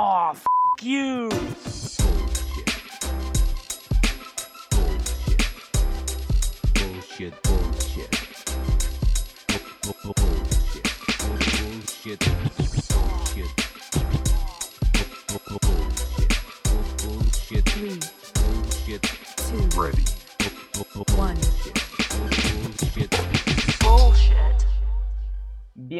Oh, 0.00 0.30
f 0.32 0.44
you. 0.80 1.28
Bullshit, 6.74 7.34
bullshit. 7.42 8.10
Bu- 9.82 9.94
bu- 10.04 10.14
Bullshit. 10.14 10.86
Bullshit. 11.18 12.20
Bullshit. 12.88 13.50
Bu- 15.28 15.42
bu- 15.48 15.58
Bullshit. 15.66 16.32
Bu- 16.64 17.08
Bullshit. 17.08 17.64
Three, 17.66 18.00
Bullshit. 18.34 19.02
two, 19.36 19.80
Ready. 19.80 20.04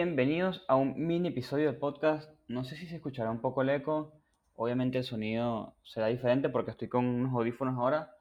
Bienvenidos 0.01 0.65
a 0.69 0.77
un 0.77 0.95
mini 1.09 1.31
episodio 1.31 1.67
del 1.67 1.77
podcast. 1.77 2.31
No 2.47 2.63
sé 2.63 2.77
si 2.77 2.87
se 2.87 2.95
escuchará 2.95 3.33
un 3.33 3.41
poco 3.41 3.63
el 3.63 3.71
eco. 3.71 4.13
Obviamente 4.55 4.97
el 4.99 5.03
sonido 5.03 5.75
será 5.83 6.07
diferente 6.07 6.49
porque 6.49 6.71
estoy 6.71 6.87
con 6.87 7.05
unos 7.05 7.35
audífonos 7.35 7.77
ahora. 7.77 8.15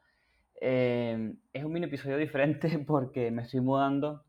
Eh, 0.60 1.36
es 1.54 1.64
un 1.64 1.72
mini 1.72 1.86
episodio 1.86 2.18
diferente 2.28 2.80
porque 2.80 3.30
me 3.30 3.44
estoy 3.44 3.60
mudando. 3.62 4.26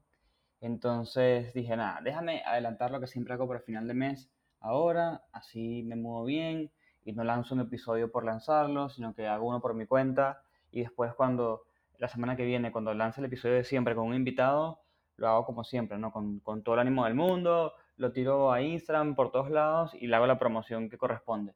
Entonces 0.60 1.54
dije, 1.54 1.74
nada, 1.74 2.02
déjame 2.04 2.42
adelantar 2.44 2.90
lo 2.90 3.00
que 3.00 3.06
siempre 3.06 3.32
hago 3.32 3.48
para 3.48 3.60
final 3.60 3.88
de 3.88 3.94
mes 3.94 4.30
ahora. 4.60 5.22
Así 5.32 5.82
me 5.84 5.96
muevo 5.96 6.26
bien 6.26 6.70
y 7.02 7.14
no 7.14 7.24
lanzo 7.24 7.54
un 7.54 7.62
episodio 7.62 8.12
por 8.12 8.26
lanzarlo, 8.26 8.90
sino 8.90 9.14
que 9.14 9.26
hago 9.26 9.48
uno 9.48 9.62
por 9.62 9.72
mi 9.72 9.86
cuenta. 9.86 10.42
Y 10.70 10.80
después 10.80 11.14
cuando 11.14 11.62
la 11.96 12.08
semana 12.08 12.36
que 12.36 12.44
viene, 12.44 12.72
cuando 12.72 12.92
lance 12.92 13.22
el 13.22 13.24
episodio 13.24 13.54
de 13.54 13.64
siempre 13.64 13.94
con 13.94 14.06
un 14.06 14.16
invitado, 14.16 14.82
lo 15.18 15.28
hago 15.28 15.46
como 15.46 15.64
siempre, 15.64 15.98
¿no? 15.98 16.12
Con, 16.12 16.40
con 16.40 16.62
todo 16.62 16.74
el 16.76 16.80
ánimo 16.82 17.04
del 17.04 17.14
mundo, 17.14 17.74
lo 17.96 18.12
tiro 18.12 18.52
a 18.52 18.62
Instagram 18.62 19.14
por 19.14 19.30
todos 19.32 19.50
lados 19.50 19.92
y 19.94 20.06
le 20.08 20.16
hago 20.16 20.26
la 20.26 20.38
promoción 20.38 20.88
que 20.90 20.98
corresponde. 20.98 21.54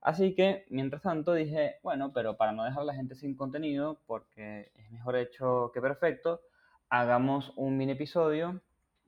Así 0.00 0.34
que, 0.34 0.66
mientras 0.70 1.02
tanto, 1.02 1.32
dije, 1.34 1.76
bueno, 1.82 2.12
pero 2.12 2.36
para 2.36 2.52
no 2.52 2.64
dejar 2.64 2.84
la 2.84 2.94
gente 2.94 3.14
sin 3.14 3.36
contenido, 3.36 4.00
porque 4.06 4.72
es 4.74 4.90
mejor 4.90 5.16
hecho 5.16 5.70
que 5.72 5.80
perfecto, 5.80 6.42
hagamos 6.88 7.52
un 7.56 7.76
mini 7.78 7.92
episodio, 7.92 8.60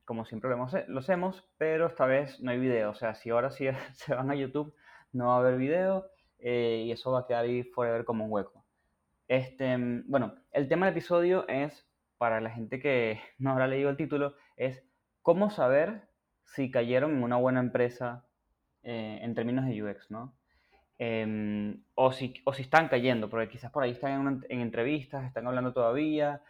como 0.05 0.25
siempre 0.25 0.51
lo, 0.51 0.57
hemos- 0.57 0.75
lo 0.89 1.01
hacemos, 1.01 1.45
pero 1.59 1.87
esta 1.87 2.07
vez 2.07 2.41
no 2.41 2.51
hay 2.51 2.59
video. 2.59 2.91
O 2.91 2.95
sea, 2.95 3.15
si 3.15 3.31
ahora 3.31 3.51
sí 3.51 3.67
se 3.95 4.15
van 4.15 4.31
a 4.31 4.35
YouTube, 4.37 4.75
no 5.13 5.29
va 5.29 5.37
a 5.37 5.39
haber 5.41 5.57
video 5.59 6.07
eh, 6.39 6.85
y 6.87 6.93
eso 6.93 7.13
va 7.13 7.21
a 7.21 7.27
quedar 7.27 7.45
ahí 7.45 7.63
forever 7.65 8.05
como 8.05 8.25
un 8.27 8.33
hueco. 8.33 8.65
Este, 9.29 9.77
mm, 9.77 10.05
bueno, 10.09 10.35
el 10.53 10.69
tema 10.69 10.87
del 10.87 10.95
episodio 10.95 11.47
es, 11.49 11.87
para 12.25 12.41
la 12.41 12.49
gente 12.49 12.81
que 12.81 13.21
no 13.39 13.51
habrá 13.51 13.67
leído 13.67 13.91
el 13.91 13.99
título, 13.99 14.35
es 14.57 14.83
cómo 15.21 15.51
saber 15.51 16.09
si 16.47 16.71
cayeron 16.71 17.19
en 17.19 17.23
una 17.23 17.37
buena 17.37 17.61
empresa 17.61 18.25
eh, 18.83 19.19
en 19.21 19.35
términos 19.35 19.67
de 19.67 19.83
UX, 19.83 20.11
¿no? 20.11 20.35
Em, 20.97 21.85
o, 21.95 22.13
si, 22.13 22.33
o 22.47 22.55
si 22.55 22.63
están 22.63 22.89
cayendo, 22.89 23.29
porque 23.29 23.51
quizás 23.51 23.71
por 23.71 23.83
ahí 23.83 23.91
están 23.91 24.43
en, 24.49 24.61
entrevistas, 24.63 25.27
están 25.27 25.47
hablando 25.47 25.75
todavía, 25.75 26.41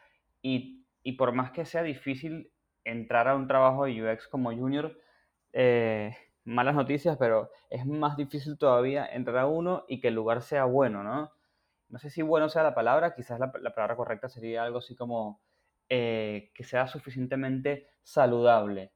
y, 0.40 0.86
y 1.02 1.14
por 1.14 1.32
más 1.32 1.50
que 1.50 1.64
sea 1.64 1.82
difícil 1.82 2.52
entrar 2.84 3.26
a 3.26 3.34
un 3.34 3.48
trabajo 3.48 3.86
de 3.86 4.00
UX 4.00 4.28
como 4.28 4.52
junior, 4.52 4.96
eh, 5.52 6.16
malas 6.44 6.76
noticias, 6.76 7.16
pero 7.18 7.50
es 7.68 7.84
más 7.84 8.16
difícil 8.16 8.58
todavía 8.58 9.06
entrar 9.06 9.38
a 9.38 9.46
uno 9.48 9.86
y 9.88 10.00
que 10.00 10.06
el 10.06 10.14
lugar 10.14 10.40
sea 10.42 10.66
bueno, 10.66 11.02
¿no? 11.02 11.32
No 11.88 11.98
sé 11.98 12.10
si 12.10 12.22
bueno 12.22 12.48
sea 12.48 12.62
la 12.62 12.76
palabra, 12.76 13.16
quizás 13.16 13.40
la 13.40 13.50
palabra 13.50 13.96
correcta 13.96 14.28
sería 14.28 14.62
algo 14.62 14.78
así 14.78 14.94
como 14.94 15.40
eh, 15.88 16.50
que 16.54 16.64
sea 16.64 16.86
suficientemente 16.86 17.88
saludable. 18.02 18.92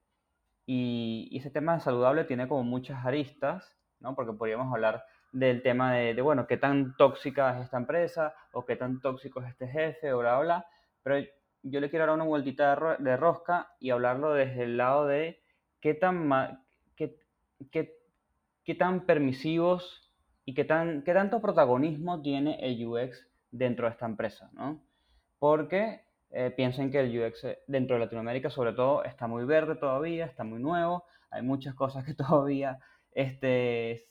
Y, 0.65 1.27
y 1.31 1.37
ese 1.37 1.49
tema 1.49 1.73
de 1.75 1.79
saludable 1.81 2.25
tiene 2.25 2.47
como 2.47 2.63
muchas 2.63 3.05
aristas, 3.05 3.75
¿no? 3.99 4.15
Porque 4.15 4.33
podríamos 4.33 4.71
hablar 4.73 5.03
del 5.31 5.61
tema 5.63 5.93
de, 5.95 6.13
de, 6.13 6.21
bueno, 6.21 6.47
qué 6.47 6.57
tan 6.57 6.95
tóxica 6.97 7.57
es 7.57 7.65
esta 7.65 7.77
empresa 7.77 8.33
o 8.53 8.65
qué 8.65 8.75
tan 8.75 9.01
tóxico 9.01 9.41
es 9.41 9.49
este 9.49 9.67
jefe 9.67 10.13
o 10.13 10.19
bla, 10.19 10.35
bla, 10.39 10.43
bla. 10.45 10.67
Pero 11.03 11.27
yo 11.63 11.79
le 11.79 11.89
quiero 11.89 12.05
dar 12.05 12.15
una 12.15 12.23
vueltita 12.25 12.69
de, 12.71 12.75
ro- 12.75 12.97
de 12.99 13.17
rosca 13.17 13.71
y 13.79 13.89
hablarlo 13.91 14.33
desde 14.33 14.63
el 14.63 14.77
lado 14.77 15.07
de 15.07 15.41
qué 15.81 15.93
tan, 15.95 16.29
qué, 16.95 17.15
qué- 17.71 17.95
qué 18.63 18.75
tan 18.75 19.05
permisivos 19.05 20.11
y 20.45 20.53
qué, 20.53 20.65
tan, 20.65 21.03
qué 21.03 21.13
tanto 21.13 21.41
protagonismo 21.41 22.21
tiene 22.21 22.59
el 22.61 22.85
UX 22.85 23.27
dentro 23.51 23.85
de 23.87 23.91
esta 23.93 24.05
empresa, 24.05 24.49
¿no? 24.53 24.81
Porque 25.39 26.01
eh, 26.31 26.51
piensen 26.55 26.91
que 26.91 26.99
el 26.99 27.19
UX 27.19 27.45
dentro 27.67 27.95
de 27.95 28.01
Latinoamérica, 28.01 28.49
sobre 28.49 28.73
todo, 28.73 29.03
está 29.03 29.27
muy 29.27 29.45
verde 29.45 29.75
todavía, 29.75 30.25
está 30.25 30.43
muy 30.43 30.59
nuevo, 30.59 31.05
hay 31.31 31.41
muchas 31.41 31.73
cosas 31.75 32.03
que 32.05 32.13
todavía 32.15 32.79
este, 33.11 34.07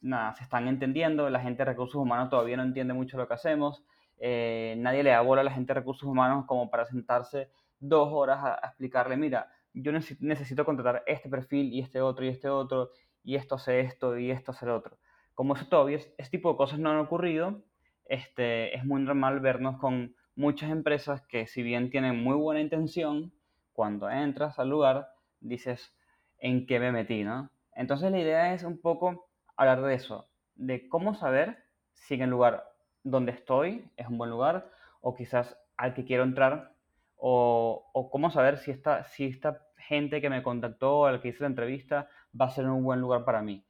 nada, 0.00 0.34
se 0.34 0.44
están 0.44 0.68
entendiendo, 0.68 1.28
la 1.30 1.40
gente 1.40 1.58
de 1.58 1.70
recursos 1.70 1.96
humanos 1.96 2.30
todavía 2.30 2.56
no 2.56 2.62
entiende 2.64 2.94
mucho 2.94 3.16
lo 3.16 3.26
que 3.28 3.34
hacemos, 3.34 3.84
eh, 4.18 4.74
nadie 4.78 5.02
le 5.02 5.10
da 5.10 5.20
bola 5.22 5.40
a 5.40 5.44
la 5.44 5.52
gente 5.52 5.72
de 5.72 5.80
recursos 5.80 6.04
humanos 6.08 6.44
como 6.46 6.70
para 6.70 6.84
sentarse 6.86 7.50
dos 7.78 8.08
horas 8.12 8.38
a, 8.44 8.54
a 8.54 8.68
explicarle, 8.68 9.16
mira, 9.16 9.48
yo 9.72 9.92
necesi- 9.92 10.18
necesito 10.20 10.64
contratar 10.64 11.02
este 11.06 11.28
perfil 11.28 11.72
y 11.72 11.80
este 11.80 12.00
otro 12.00 12.24
y 12.24 12.28
este 12.28 12.48
otro, 12.48 12.90
y 13.22 13.36
esto 13.36 13.54
hace 13.54 13.80
esto 13.80 14.18
y 14.18 14.30
esto 14.30 14.50
hace 14.52 14.66
lo 14.66 14.76
otro. 14.76 14.98
Como 15.34 15.54
eso 15.54 15.66
todavía, 15.66 15.96
es- 15.98 16.12
ese 16.18 16.30
tipo 16.30 16.50
de 16.50 16.56
cosas 16.56 16.78
no 16.78 16.90
han 16.90 16.98
ocurrido, 16.98 17.62
este, 18.06 18.76
es 18.76 18.84
muy 18.84 19.00
normal 19.02 19.40
vernos 19.40 19.78
con 19.78 20.14
muchas 20.36 20.70
empresas 20.70 21.22
que 21.22 21.46
si 21.46 21.62
bien 21.62 21.90
tienen 21.90 22.22
muy 22.22 22.36
buena 22.36 22.60
intención, 22.60 23.32
cuando 23.72 24.10
entras 24.10 24.58
al 24.58 24.68
lugar 24.68 25.08
dices, 25.40 25.94
¿en 26.38 26.66
qué 26.66 26.80
me 26.80 26.92
metí? 26.92 27.24
¿no? 27.24 27.50
Entonces 27.74 28.10
la 28.10 28.18
idea 28.18 28.54
es 28.54 28.64
un 28.64 28.80
poco 28.80 29.28
hablar 29.56 29.82
de 29.82 29.94
eso, 29.94 30.28
de 30.54 30.88
cómo 30.88 31.14
saber 31.14 31.58
si 31.92 32.14
el 32.14 32.30
lugar 32.30 32.64
donde 33.02 33.32
estoy 33.32 33.90
es 33.96 34.06
un 34.08 34.18
buen 34.18 34.30
lugar 34.30 34.70
o 35.00 35.14
quizás 35.14 35.56
al 35.76 35.94
que 35.94 36.04
quiero 36.04 36.24
entrar 36.24 36.72
o, 37.16 37.90
o 37.92 38.10
cómo 38.10 38.30
saber 38.30 38.58
si 38.58 38.70
esta, 38.70 39.04
si 39.04 39.26
esta 39.26 39.66
gente 39.76 40.20
que 40.20 40.30
me 40.30 40.42
contactó, 40.42 41.06
al 41.06 41.20
que 41.20 41.28
hice 41.28 41.42
la 41.42 41.48
entrevista, 41.48 42.08
va 42.38 42.46
a 42.46 42.50
ser 42.50 42.66
un 42.68 42.84
buen 42.84 43.00
lugar 43.00 43.24
para 43.24 43.42
mí 43.42 43.64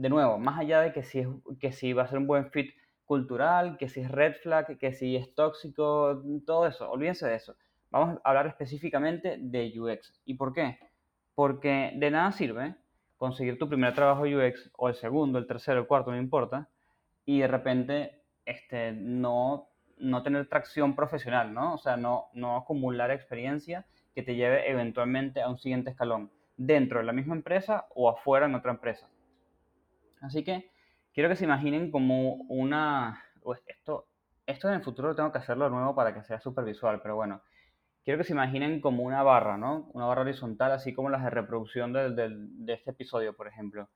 de 0.00 0.08
nuevo, 0.08 0.38
más 0.38 0.58
allá 0.58 0.80
de 0.80 0.92
que 0.92 1.02
si, 1.02 1.20
es, 1.20 1.28
que 1.60 1.72
si 1.72 1.92
va 1.92 2.04
a 2.04 2.06
ser 2.06 2.18
un 2.18 2.26
buen 2.26 2.50
fit 2.50 2.74
cultural, 3.10 3.76
que 3.76 3.88
si 3.88 3.98
es 4.02 4.08
red 4.08 4.34
flag, 4.34 4.78
que 4.78 4.92
si 4.92 5.16
es 5.16 5.34
tóxico, 5.34 6.22
todo 6.46 6.68
eso, 6.68 6.88
olvídense 6.88 7.26
de 7.26 7.34
eso. 7.34 7.56
Vamos 7.90 8.20
a 8.22 8.28
hablar 8.28 8.46
específicamente 8.46 9.36
de 9.40 9.72
UX. 9.80 10.22
¿Y 10.24 10.34
por 10.34 10.52
qué? 10.52 10.78
Porque 11.34 11.92
de 11.96 12.08
nada 12.12 12.30
sirve 12.30 12.76
conseguir 13.16 13.58
tu 13.58 13.68
primer 13.68 13.96
trabajo 13.96 14.22
UX, 14.22 14.70
o 14.76 14.88
el 14.88 14.94
segundo, 14.94 15.40
el 15.40 15.48
tercero, 15.48 15.80
el 15.80 15.88
cuarto, 15.88 16.12
no 16.12 16.18
importa, 16.18 16.68
y 17.24 17.40
de 17.40 17.48
repente 17.48 18.22
este, 18.44 18.92
no, 18.92 19.70
no 19.98 20.22
tener 20.22 20.48
tracción 20.48 20.94
profesional, 20.94 21.52
¿no? 21.52 21.74
O 21.74 21.78
sea, 21.78 21.96
no, 21.96 22.28
no 22.32 22.56
acumular 22.58 23.10
experiencia 23.10 23.86
que 24.14 24.22
te 24.22 24.36
lleve 24.36 24.70
eventualmente 24.70 25.42
a 25.42 25.48
un 25.48 25.58
siguiente 25.58 25.90
escalón, 25.90 26.30
dentro 26.56 27.00
de 27.00 27.06
la 27.06 27.12
misma 27.12 27.34
empresa 27.34 27.88
o 27.92 28.08
afuera 28.08 28.46
en 28.46 28.54
otra 28.54 28.70
empresa. 28.70 29.08
Así 30.20 30.44
que 30.44 30.70
quiero 31.20 31.28
que 31.34 31.36
se 31.36 31.44
imaginen 31.44 31.90
como 31.90 32.36
una... 32.48 33.22
esto, 33.66 34.08
esto 34.46 34.68
en 34.68 34.74
el 34.76 34.82
futuro 34.82 35.14
tengo 35.14 35.30
que 35.30 35.36
hacerlo 35.36 35.66
de 35.66 35.70
nuevo 35.70 35.94
para 35.94 36.14
que 36.14 36.22
sea 36.22 36.40
súper 36.40 36.64
visual, 36.64 37.00
pero 37.02 37.14
bueno. 37.14 37.42
Quiero 38.02 38.16
que 38.16 38.24
se 38.24 38.32
imaginen 38.32 38.80
como 38.80 39.02
una 39.02 39.22
barra, 39.22 39.58
¿no? 39.58 39.90
Una 39.92 40.06
barra 40.06 40.22
horizontal, 40.22 40.72
así 40.72 40.94
como 40.94 41.10
las 41.10 41.22
de 41.22 41.28
reproducción 41.28 41.92
del- 41.92 42.16
del- 42.16 42.64
de 42.64 42.72
este 42.72 42.92
episodio, 42.92 43.36
por 43.36 43.48
ejemplo. 43.48 43.90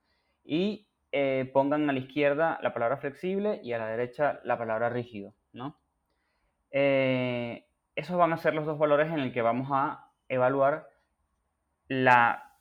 Y 0.44 0.86
eh, 1.12 1.50
pongan 1.54 1.88
a 1.88 1.94
la 1.94 1.98
izquierda 2.00 2.58
la 2.62 2.74
palabra 2.74 2.98
flexible 2.98 3.58
y 3.64 3.72
a 3.72 3.78
la 3.78 3.86
derecha 3.86 4.40
la 4.44 4.58
palabra 4.58 4.90
rígido, 4.90 5.32
¿no? 5.54 5.80
Eh, 6.72 7.64
esos 7.94 8.18
van 8.18 8.34
a 8.34 8.36
ser 8.36 8.52
los 8.54 8.66
dos 8.66 8.76
valores 8.78 9.10
en 9.10 9.20
el 9.20 9.32
que 9.32 9.40
vamos 9.40 9.68
a 9.72 10.10
evaluar 10.28 10.90
la, 11.88 12.53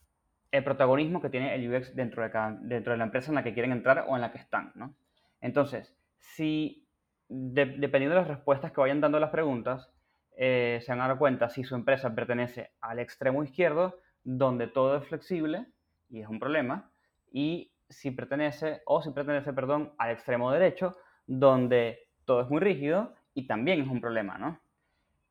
el 0.54 0.64
protagonismo 0.64 1.20
que 1.20 1.32
tiene 1.32 1.56
el 1.56 1.68
UX 1.68 1.96
dentro 1.96 2.22
de, 2.22 2.84
la 2.96 3.04
empresa 3.04 3.32
en 3.32 3.36
la 3.36 3.44
que 3.44 3.56
quieren 3.56 3.72
entrar 3.72 4.06
o 4.08 4.16
en 4.16 4.22
la 4.22 4.32
que 4.32 4.38
están, 4.38 4.72
¿no? 4.76 4.94
Entonces, 5.42 5.98
si 6.20 6.88
de- 7.28 7.76
dependiendo 7.80 8.16
de 8.16 8.22
las 8.22 8.28
respuestas 8.28 8.72
que 8.72 8.80
vayan 8.80 9.02
dando 9.02 9.20
las 9.20 9.32
preguntas, 9.32 9.90
eh, 10.38 10.80
se 10.84 10.92
van 10.92 11.02
a 11.02 11.08
dar 11.08 11.18
cuenta 11.18 11.50
si 11.50 11.64
su 11.64 11.74
empresa 11.74 12.14
pertenece 12.14 12.72
al 12.82 13.00
extremo 13.00 13.44
izquierdo, 13.44 13.98
donde 14.24 14.68
todo 14.68 14.96
es 14.98 15.08
flexible 15.08 15.66
y 16.12 16.22
es 16.22 16.28
un 16.28 16.40
problema, 16.40 16.92
y 17.32 17.72
si 17.90 18.12
pertenece, 18.12 18.84
o 18.86 19.02
si 19.02 19.10
pertenece, 19.10 19.54
perdón, 19.54 19.94
al 19.98 20.12
extremo 20.12 20.52
derecho, 20.52 20.96
donde 21.26 22.08
todo 22.26 22.42
es 22.42 22.50
muy 22.50 22.60
rígido 22.60 23.16
y 23.34 23.48
también 23.48 23.82
es 23.82 23.88
un 23.88 24.02
problema, 24.02 24.38
¿no? 24.38 24.60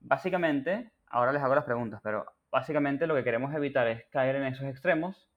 Básicamente, 0.00 0.90
ahora 1.06 1.32
les 1.32 1.42
hago 1.42 1.54
las 1.54 1.64
preguntas, 1.64 2.00
pero 2.02 2.26
básicamente 2.52 3.06
lo 3.06 3.16
que 3.16 3.24
queremos 3.24 3.52
evitar 3.54 3.88
es 3.88 4.04
caer 4.10 4.36
en 4.36 4.44
esos 4.44 4.66
extremos 4.66 5.28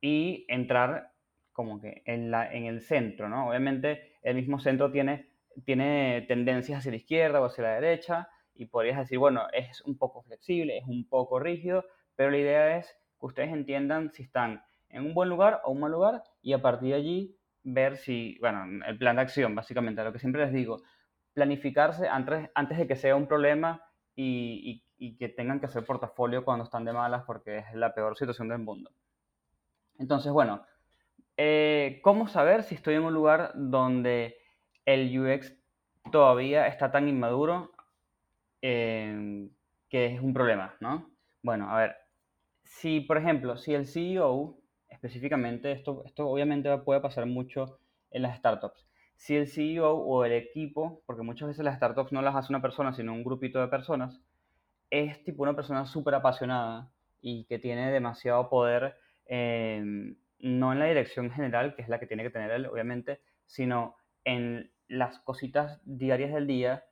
y 0.00 0.44
entrar 0.48 1.12
como 1.52 1.80
que 1.80 2.02
en, 2.06 2.30
la, 2.30 2.52
en 2.52 2.64
el 2.64 2.80
centro, 2.80 3.28
¿no? 3.28 3.48
Obviamente 3.48 4.16
el 4.22 4.34
mismo 4.34 4.58
centro 4.58 4.90
tiene, 4.90 5.28
tiene 5.64 6.24
tendencias 6.26 6.78
hacia 6.78 6.90
la 6.90 6.96
izquierda 6.96 7.40
o 7.40 7.44
hacia 7.44 7.64
la 7.64 7.74
derecha 7.74 8.28
y 8.54 8.66
podrías 8.66 8.98
decir, 8.98 9.18
bueno, 9.18 9.46
es 9.52 9.82
un 9.82 9.96
poco 9.96 10.22
flexible, 10.22 10.78
es 10.78 10.84
un 10.86 11.08
poco 11.08 11.38
rígido, 11.38 11.84
pero 12.16 12.30
la 12.30 12.38
idea 12.38 12.78
es 12.78 12.86
que 13.20 13.26
ustedes 13.26 13.52
entiendan 13.52 14.10
si 14.12 14.22
están 14.22 14.64
en 14.88 15.04
un 15.04 15.14
buen 15.14 15.28
lugar 15.28 15.60
o 15.64 15.72
un 15.72 15.80
mal 15.80 15.92
lugar 15.92 16.22
y 16.40 16.54
a 16.54 16.62
partir 16.62 16.90
de 16.90 16.94
allí 16.94 17.38
ver 17.62 17.96
si, 17.96 18.38
bueno, 18.40 18.84
el 18.86 18.98
plan 18.98 19.16
de 19.16 19.22
acción, 19.22 19.54
básicamente, 19.54 20.02
lo 20.02 20.12
que 20.12 20.18
siempre 20.18 20.44
les 20.44 20.52
digo, 20.52 20.82
planificarse 21.34 22.08
antes, 22.08 22.50
antes 22.54 22.78
de 22.78 22.86
que 22.86 22.96
sea 22.96 23.16
un 23.16 23.26
problema 23.26 23.82
y, 24.14 24.84
y, 25.06 25.16
que 25.16 25.28
tengan 25.28 25.60
que 25.60 25.66
hacer 25.66 25.84
portafolio 25.84 26.44
cuando 26.44 26.64
están 26.64 26.84
de 26.84 26.92
malas 26.92 27.24
porque 27.26 27.58
es 27.58 27.74
la 27.74 27.94
peor 27.94 28.16
situación 28.16 28.48
del 28.48 28.58
mundo. 28.58 28.90
Entonces, 29.98 30.32
bueno, 30.32 30.64
eh, 31.36 32.00
¿cómo 32.02 32.28
saber 32.28 32.62
si 32.62 32.74
estoy 32.74 32.94
en 32.94 33.04
un 33.04 33.14
lugar 33.14 33.52
donde 33.54 34.36
el 34.84 35.18
UX 35.18 35.54
todavía 36.10 36.66
está 36.66 36.90
tan 36.90 37.08
inmaduro 37.08 37.72
eh, 38.62 39.48
que 39.88 40.06
es 40.06 40.20
un 40.20 40.32
problema, 40.32 40.74
¿no? 40.80 41.10
Bueno, 41.42 41.70
a 41.70 41.78
ver, 41.78 41.96
si 42.62 43.00
por 43.00 43.18
ejemplo, 43.18 43.56
si 43.56 43.74
el 43.74 43.86
CEO, 43.86 44.58
específicamente, 44.88 45.72
esto, 45.72 46.02
esto 46.06 46.26
obviamente 46.26 46.76
puede 46.78 47.00
pasar 47.00 47.26
mucho 47.26 47.78
en 48.10 48.22
las 48.22 48.38
startups, 48.38 48.86
si 49.16 49.36
el 49.36 49.46
CEO 49.46 49.94
o 49.96 50.24
el 50.24 50.32
equipo, 50.32 51.02
porque 51.06 51.22
muchas 51.22 51.48
veces 51.48 51.64
las 51.64 51.76
startups 51.76 52.12
no 52.12 52.22
las 52.22 52.34
hace 52.34 52.52
una 52.52 52.62
persona, 52.62 52.92
sino 52.92 53.12
un 53.12 53.24
grupito 53.24 53.60
de 53.60 53.68
personas, 53.68 54.20
es 54.90 55.22
tipo 55.24 55.42
una 55.42 55.56
persona 55.56 55.86
súper 55.86 56.14
apasionada 56.14 56.90
y 57.20 57.44
que 57.44 57.58
tiene 57.58 57.90
demasiado 57.90 58.48
poder, 58.48 58.96
eh, 59.26 59.82
no 60.38 60.72
en 60.72 60.78
la 60.78 60.86
dirección 60.86 61.30
general, 61.30 61.74
que 61.74 61.82
es 61.82 61.88
la 61.88 61.98
que 61.98 62.06
tiene 62.06 62.22
que 62.22 62.30
tener 62.30 62.50
él, 62.50 62.66
obviamente, 62.66 63.20
sino 63.46 63.96
en 64.24 64.70
las 64.88 65.18
cositas 65.20 65.80
diarias 65.84 66.32
del 66.32 66.46
día. 66.46 66.84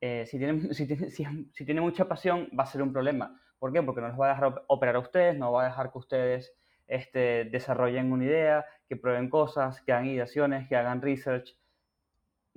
Eh, 0.00 0.26
si, 0.26 0.38
tiene, 0.38 0.74
si, 0.74 0.86
tiene, 0.86 1.08
si 1.10 1.64
tiene 1.64 1.80
mucha 1.80 2.06
pasión, 2.06 2.48
va 2.58 2.64
a 2.64 2.66
ser 2.66 2.82
un 2.82 2.92
problema. 2.92 3.40
¿Por 3.58 3.72
qué? 3.72 3.82
Porque 3.82 4.00
no 4.00 4.08
les 4.08 4.18
va 4.18 4.26
a 4.26 4.34
dejar 4.34 4.64
operar 4.66 4.96
a 4.96 5.00
ustedes, 5.00 5.38
no 5.38 5.52
va 5.52 5.62
a 5.62 5.68
dejar 5.68 5.92
que 5.92 5.98
ustedes 5.98 6.54
este, 6.86 7.44
desarrollen 7.44 8.12
una 8.12 8.24
idea, 8.24 8.66
que 8.88 8.96
prueben 8.96 9.30
cosas, 9.30 9.80
que 9.80 9.92
hagan 9.92 10.06
ideaciones, 10.06 10.68
que 10.68 10.76
hagan 10.76 11.00
research, 11.00 11.56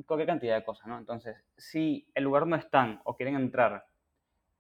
cualquier 0.06 0.28
cantidad 0.28 0.56
de 0.56 0.66
cosas, 0.66 0.88
¿no? 0.88 0.98
Entonces, 0.98 1.38
si 1.56 2.10
el 2.14 2.24
lugar 2.26 2.48
no 2.48 2.56
están 2.56 3.02
o 3.06 3.16
quieren 3.16 3.36
entrar 3.36 3.86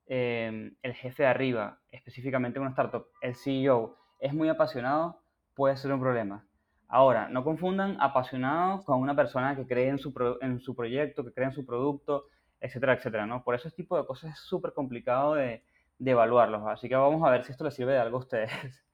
eh, 0.08 0.72
el 0.82 0.94
jefe 0.94 1.24
de 1.24 1.30
arriba, 1.30 1.80
específicamente 1.92 2.60
en 2.60 2.64
una 2.64 2.72
startup, 2.72 3.08
el 3.22 3.36
CEO, 3.36 3.98
es 4.20 4.34
muy 4.34 4.50
apasionado, 4.50 5.22
puede 5.54 5.78
ser 5.78 5.92
un 5.94 6.00
problema. 6.00 6.46
Ahora, 6.88 7.30
no 7.30 7.44
confundan 7.44 7.98
apasionado 8.00 8.84
con 8.84 9.00
una 9.00 9.16
persona 9.16 9.56
que 9.56 9.66
cree 9.66 9.90
en 9.90 9.98
su, 9.98 10.14
en 10.42 10.60
su 10.60 10.76
proyecto, 10.76 11.24
que 11.26 11.34
cree 11.34 11.48
en 11.48 11.54
su 11.54 11.66
producto, 11.66 12.26
etcétera, 12.60 12.94
etcétera, 12.94 13.26
¿no? 13.26 13.44
Por 13.44 13.56
eso 13.56 13.68
este 13.68 13.84
tipo 13.84 13.98
de 13.98 14.06
cosas 14.06 14.34
es 14.34 14.40
súper 14.40 14.74
complicado 14.74 15.36
de, 15.36 15.64
de, 15.98 16.12
evaluarlos. 16.12 16.64
Así 16.68 16.88
que 16.88 16.96
vamos 16.96 17.28
a 17.28 17.32
ver 17.32 17.44
si 17.44 17.52
esto 17.52 17.64
les 17.64 17.74
sirve 17.74 17.94
de 17.94 18.00
algo 18.00 18.18
a 18.18 18.22
ustedes. 18.22 18.52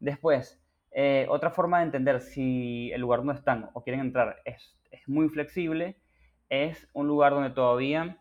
Después, 0.00 0.62
eh, 0.90 1.26
otra 1.30 1.50
forma 1.50 1.78
de 1.78 1.84
entender 1.84 2.20
si 2.20 2.90
el 2.92 3.00
lugar 3.00 3.20
donde 3.20 3.34
están 3.34 3.70
o 3.72 3.82
quieren 3.82 4.00
entrar 4.00 4.40
es, 4.44 4.76
es 4.90 5.08
muy 5.08 5.28
flexible, 5.28 5.96
es 6.48 6.88
un 6.92 7.06
lugar 7.06 7.32
donde 7.32 7.50
todavía 7.50 8.18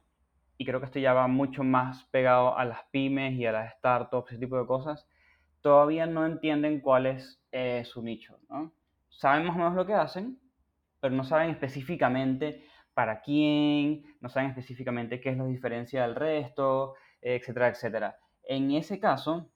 y 0.57 0.65
creo 0.65 0.79
que 0.79 0.87
esto 0.87 0.99
ya 0.99 1.13
va 1.13 1.27
mucho 1.27 1.63
más 1.63 2.03
pegado 2.05 2.57
a 2.57 2.65
las 2.65 2.83
pymes 2.91 3.33
y 3.33 3.45
a 3.45 3.51
las 3.51 3.73
startups, 3.75 4.31
ese 4.31 4.39
tipo 4.39 4.57
de 4.57 4.65
cosas, 4.65 5.07
todavía 5.61 6.05
no 6.05 6.25
entienden 6.25 6.81
cuál 6.81 7.05
es 7.05 7.41
eh, 7.51 7.83
su 7.85 8.01
nicho. 8.01 8.39
¿no? 8.49 8.73
Saben 9.09 9.45
más 9.45 9.55
o 9.55 9.59
menos 9.59 9.75
lo 9.75 9.85
que 9.85 9.93
hacen, 9.93 10.39
pero 10.99 11.13
no 11.13 11.23
saben 11.23 11.51
específicamente 11.51 12.65
para 12.93 13.21
quién, 13.21 14.03
no 14.21 14.29
saben 14.29 14.49
específicamente 14.49 15.21
qué 15.21 15.29
es 15.29 15.37
lo 15.37 15.45
diferencia 15.45 16.01
del 16.01 16.15
resto, 16.15 16.95
etcétera, 17.21 17.67
etcétera. 17.67 18.17
En 18.43 18.71
ese 18.71 18.99
caso, 18.99 19.51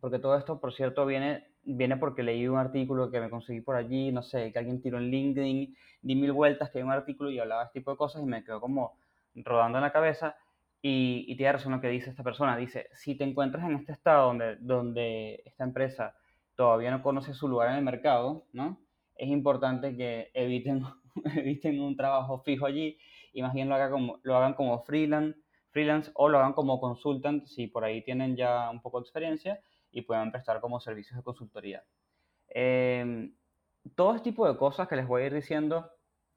porque 0.00 0.20
todo 0.20 0.36
esto, 0.36 0.60
por 0.60 0.72
cierto, 0.72 1.04
viene, 1.04 1.48
viene 1.64 1.96
porque 1.96 2.22
leí 2.22 2.46
un 2.46 2.58
artículo 2.58 3.10
que 3.10 3.20
me 3.20 3.30
conseguí 3.30 3.60
por 3.60 3.74
allí, 3.74 4.12
no 4.12 4.22
sé, 4.22 4.52
que 4.52 4.58
alguien 4.60 4.80
tiró 4.80 4.98
en 4.98 5.10
LinkedIn, 5.10 5.76
di 6.02 6.14
mil 6.14 6.32
vueltas 6.32 6.70
que 6.70 6.78
hay 6.78 6.84
un 6.84 6.92
artículo 6.92 7.30
y 7.30 7.40
hablaba 7.40 7.62
de 7.62 7.66
este 7.66 7.80
tipo 7.80 7.90
de 7.90 7.96
cosas 7.96 8.22
y 8.22 8.26
me 8.26 8.44
quedó 8.44 8.60
como 8.60 8.94
rodando 9.34 9.78
en 9.78 9.84
la 9.84 9.92
cabeza 9.92 10.36
y, 10.82 11.24
y 11.28 11.36
tiene 11.36 11.52
razón 11.52 11.72
lo 11.72 11.80
que 11.80 11.88
dice 11.88 12.10
esta 12.10 12.22
persona. 12.22 12.56
Dice, 12.56 12.88
si 12.92 13.14
te 13.14 13.24
encuentras 13.24 13.64
en 13.64 13.76
este 13.76 13.92
estado 13.92 14.26
donde, 14.26 14.56
donde 14.56 15.42
esta 15.44 15.64
empresa 15.64 16.14
todavía 16.54 16.90
no 16.90 17.02
conoce 17.02 17.34
su 17.34 17.48
lugar 17.48 17.70
en 17.70 17.76
el 17.76 17.84
mercado, 17.84 18.46
¿no? 18.52 18.78
Es 19.16 19.28
importante 19.28 19.96
que 19.96 20.30
eviten, 20.34 20.82
eviten 21.36 21.80
un 21.80 21.96
trabajo 21.96 22.40
fijo 22.40 22.66
allí 22.66 22.98
y 23.32 23.42
lo, 23.42 23.74
haga 23.74 23.90
como, 23.90 24.20
lo 24.22 24.36
hagan 24.36 24.54
como 24.54 24.82
freelance, 24.84 25.38
freelance 25.70 26.10
o 26.14 26.28
lo 26.28 26.38
hagan 26.38 26.52
como 26.52 26.80
consultant 26.80 27.46
si 27.46 27.66
por 27.66 27.84
ahí 27.84 28.02
tienen 28.02 28.36
ya 28.36 28.70
un 28.70 28.82
poco 28.82 28.98
de 28.98 29.04
experiencia 29.04 29.60
y 29.92 30.02
puedan 30.02 30.32
prestar 30.32 30.60
como 30.60 30.80
servicios 30.80 31.16
de 31.16 31.22
consultoría. 31.22 31.84
Eh, 32.48 33.30
todo 33.94 34.14
este 34.14 34.30
tipo 34.30 34.46
de 34.46 34.56
cosas 34.56 34.88
que 34.88 34.96
les 34.96 35.06
voy 35.06 35.22
a 35.22 35.26
ir 35.26 35.34
diciendo, 35.34 35.90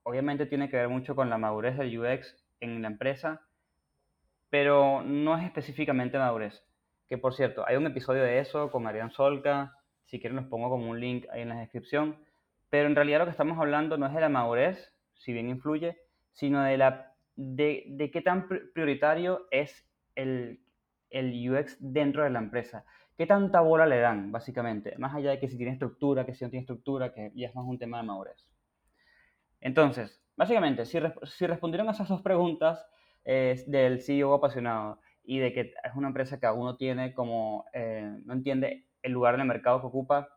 obviamente 0.04 0.46
tiene 0.46 0.70
que 0.70 0.78
ver 0.78 0.90
mucho 0.90 1.16
con 1.16 1.30
la 1.30 1.38
madurez 1.38 1.78
del 1.78 2.00
UX 2.00 2.43
en 2.64 2.82
la 2.82 2.88
empresa, 2.88 3.42
pero 4.50 5.02
no 5.04 5.38
es 5.38 5.44
específicamente 5.44 6.18
madurez. 6.18 6.64
Que 7.10 7.18
por 7.18 7.34
cierto, 7.34 7.66
hay 7.68 7.76
un 7.76 7.86
episodio 7.86 8.24
de 8.24 8.40
eso 8.40 8.72
con 8.72 8.88
Arián 8.88 9.12
Solca, 9.12 9.74
si 10.06 10.20
quieren 10.20 10.36
los 10.36 10.46
pongo 10.46 10.70
como 10.70 10.90
un 10.90 11.00
link 11.00 11.26
ahí 11.32 11.42
en 11.42 11.50
la 11.50 11.60
descripción, 11.60 12.18
pero 12.70 12.88
en 12.88 12.96
realidad 12.96 13.20
lo 13.20 13.26
que 13.26 13.32
estamos 13.32 13.58
hablando 13.60 13.98
no 13.98 14.08
es 14.08 14.14
de 14.14 14.22
la 14.22 14.30
madurez, 14.30 14.94
si 15.14 15.34
bien 15.34 15.50
influye, 15.50 15.98
sino 16.32 16.62
de, 16.64 16.78
la, 16.78 17.14
de, 17.36 18.10
qué 18.12 18.22
tan 18.22 18.48
prioritario 18.48 19.48
es 19.52 19.88
el, 20.16 20.62
el 21.10 21.50
UX 21.50 21.78
dentro 21.80 22.24
de 22.24 22.30
la 22.30 22.40
empresa. 22.40 22.86
¿Qué 23.18 23.28
tanta 23.28 23.62
bola 23.62 23.86
le 23.86 24.00
dan, 24.00 24.32
básicamente? 24.32 24.98
Más 24.98 25.14
allá 25.14 25.32
de 25.32 25.40
que 25.40 25.48
si 25.48 25.58
tiene 25.58 25.74
estructura, 25.74 26.26
que 26.26 26.34
si 26.34 26.44
no 26.44 26.50
tiene 26.50 26.62
estructura, 26.62 27.14
que 27.14 27.32
ya 27.36 27.48
es 27.48 27.56
más 27.56 27.66
un 27.66 27.78
tema 27.78 27.98
de 27.98 28.08
madurez. 28.08 28.48
Entonces, 29.62 30.23
básicamente, 30.36 30.86
si, 30.86 31.00
respondieron 31.48 31.88
a 31.88 31.92
esas 31.92 32.10
dos 32.10 32.22
preguntas 32.22 32.86
eh, 33.26 33.64
del 33.68 34.02
CEO 34.02 34.34
apasionado 34.34 35.00
y 35.24 35.40
de 35.40 35.54
que 35.54 35.62
es 35.62 35.96
una 35.96 36.10
empresa 36.10 36.40
que 36.40 36.46
aún 36.46 36.66
no 36.66 36.76
tiene 36.76 37.14
como, 37.14 37.66
eh, 37.74 38.18
no 38.26 38.34
entiende 38.34 38.88
el 39.02 39.12
lugar 39.12 39.36
en 39.36 39.42
el 39.42 39.48
mercado 39.48 39.80
que 39.82 39.88
ocupa, 39.88 40.30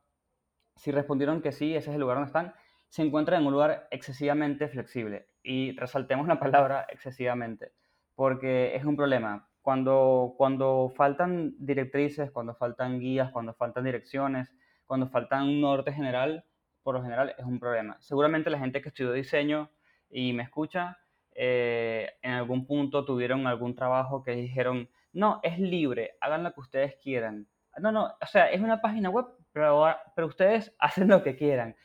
si 0.76 0.90
respondieron 0.92 1.42
que 1.42 1.52
sí, 1.52 1.74
ese 1.74 1.90
es 1.90 1.94
el 1.94 2.00
lugar 2.00 2.16
donde 2.16 2.28
están, 2.28 2.54
se 2.88 3.02
encuentran 3.02 3.40
en 3.40 3.46
un 3.46 3.52
lugar 3.52 3.88
excesivamente 3.90 4.68
flexible. 4.68 5.28
Y 5.42 5.76
resaltemos 5.76 6.28
la 6.28 6.38
palabra 6.38 6.86
excesivamente, 6.90 7.72
porque 8.14 8.76
es 8.76 8.84
un 8.84 8.96
problema. 8.96 9.48
Cuando, 9.62 10.34
cuando 10.36 10.92
faltan 10.94 11.54
directrices, 11.58 12.30
cuando 12.30 12.54
faltan 12.54 13.00
guías, 13.00 13.32
cuando 13.32 13.54
faltan 13.54 13.84
direcciones, 13.84 14.54
cuando 14.86 15.08
faltan 15.08 15.44
un 15.44 15.60
norte 15.60 15.92
general, 15.92 16.44
por 16.82 16.94
lo 16.94 17.02
general 17.02 17.34
es 17.36 17.44
un 17.44 17.58
problema. 17.58 17.96
Seguramente 18.00 18.50
la 18.50 18.60
gente 18.60 18.80
que 18.80 18.90
estudió 18.90 19.12
diseño 19.12 19.70
y 20.10 20.32
me 20.32 20.42
escucha, 20.42 20.98
eh, 21.32 22.12
en 22.22 22.32
algún 22.32 22.66
punto 22.66 23.04
tuvieron 23.04 23.46
algún 23.46 23.74
trabajo 23.74 24.22
que 24.22 24.32
dijeron, 24.32 24.88
no, 25.12 25.40
es 25.42 25.58
libre, 25.58 26.16
hagan 26.20 26.44
lo 26.44 26.52
que 26.52 26.60
ustedes 26.60 26.96
quieran. 27.02 27.46
No, 27.78 27.92
no, 27.92 28.06
o 28.06 28.26
sea, 28.26 28.50
es 28.50 28.60
una 28.60 28.80
página 28.80 29.10
web, 29.10 29.26
pero, 29.52 29.86
pero 30.14 30.26
ustedes 30.28 30.74
hacen 30.78 31.08
lo 31.08 31.22
que 31.22 31.36
quieran. 31.36 31.76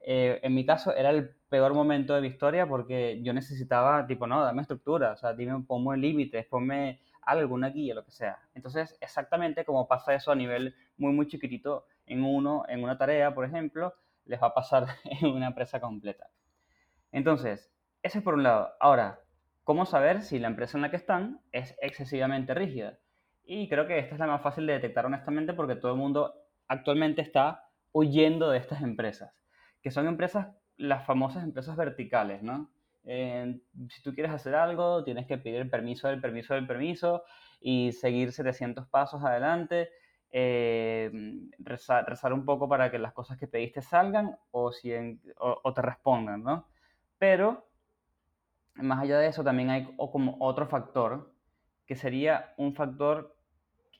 Eh, 0.00 0.40
en 0.42 0.54
mi 0.54 0.64
caso 0.64 0.94
era 0.94 1.10
el 1.10 1.30
peor 1.48 1.74
momento 1.74 2.14
de 2.14 2.22
mi 2.22 2.28
historia 2.28 2.66
porque 2.66 3.20
yo 3.22 3.32
necesitaba, 3.32 4.06
tipo, 4.06 4.26
no, 4.26 4.42
dame 4.42 4.62
estructura, 4.62 5.12
o 5.12 5.16
sea, 5.16 5.34
dime, 5.34 5.62
ponme 5.66 5.96
límites, 5.96 6.46
ponme 6.46 7.00
alguna 7.22 7.68
guía, 7.70 7.94
lo 7.94 8.04
que 8.04 8.10
sea. 8.10 8.38
Entonces, 8.54 8.96
exactamente 9.00 9.64
como 9.64 9.86
pasa 9.88 10.14
eso 10.14 10.32
a 10.32 10.36
nivel 10.36 10.74
muy, 10.96 11.12
muy 11.12 11.26
chiquitito 11.26 11.86
en 12.06 12.24
uno, 12.24 12.64
en 12.68 12.82
una 12.82 12.96
tarea, 12.96 13.34
por 13.34 13.44
ejemplo, 13.44 13.94
les 14.24 14.40
va 14.42 14.48
a 14.48 14.54
pasar 14.54 14.86
en 15.04 15.28
una 15.30 15.48
empresa 15.48 15.80
completa. 15.80 16.28
Entonces, 17.12 17.72
ese 18.02 18.18
es 18.18 18.24
por 18.24 18.34
un 18.34 18.42
lado. 18.42 18.72
Ahora, 18.80 19.20
¿cómo 19.64 19.86
saber 19.86 20.22
si 20.22 20.38
la 20.38 20.48
empresa 20.48 20.78
en 20.78 20.82
la 20.82 20.90
que 20.90 20.96
están 20.96 21.40
es 21.52 21.76
excesivamente 21.80 22.54
rígida? 22.54 22.98
Y 23.44 23.68
creo 23.68 23.86
que 23.86 23.98
esta 23.98 24.14
es 24.14 24.18
la 24.20 24.26
más 24.26 24.42
fácil 24.42 24.66
de 24.66 24.74
detectar 24.74 25.06
honestamente 25.06 25.54
porque 25.54 25.76
todo 25.76 25.92
el 25.92 25.98
mundo 25.98 26.34
actualmente 26.68 27.20
está 27.22 27.64
huyendo 27.92 28.50
de 28.50 28.58
estas 28.58 28.82
empresas, 28.82 29.34
que 29.82 29.90
son 29.90 30.06
empresas, 30.06 30.48
las 30.76 31.04
famosas 31.04 31.42
empresas 31.42 31.76
verticales, 31.76 32.42
¿no? 32.42 32.70
Eh, 33.04 33.60
si 33.88 34.02
tú 34.02 34.14
quieres 34.14 34.32
hacer 34.32 34.54
algo, 34.54 35.02
tienes 35.04 35.26
que 35.26 35.38
pedir 35.38 35.56
el 35.56 35.70
permiso 35.70 36.08
del 36.08 36.20
permiso 36.20 36.54
del 36.54 36.66
permiso 36.66 37.24
y 37.60 37.92
seguir 37.92 38.32
700 38.32 38.86
pasos 38.88 39.24
adelante 39.24 39.90
eh, 40.32 41.10
rezar, 41.58 42.32
un 42.32 42.44
poco 42.44 42.68
para 42.68 42.90
que 42.90 42.98
las 42.98 43.12
cosas 43.12 43.36
que 43.36 43.48
pediste 43.48 43.82
salgan 43.82 44.38
o, 44.52 44.70
si 44.70 44.92
o, 45.38 45.74
te 45.74 45.82
respondan, 45.82 46.42
¿no? 46.42 46.68
Pero, 47.20 47.68
más 48.76 49.02
allá 49.02 49.18
de 49.18 49.26
eso, 49.28 49.44
también 49.44 49.68
hay 49.68 49.94
como 49.94 50.38
otro 50.40 50.66
factor, 50.66 51.30
que 51.86 51.94
sería 51.94 52.54
un 52.56 52.74
factor 52.74 53.36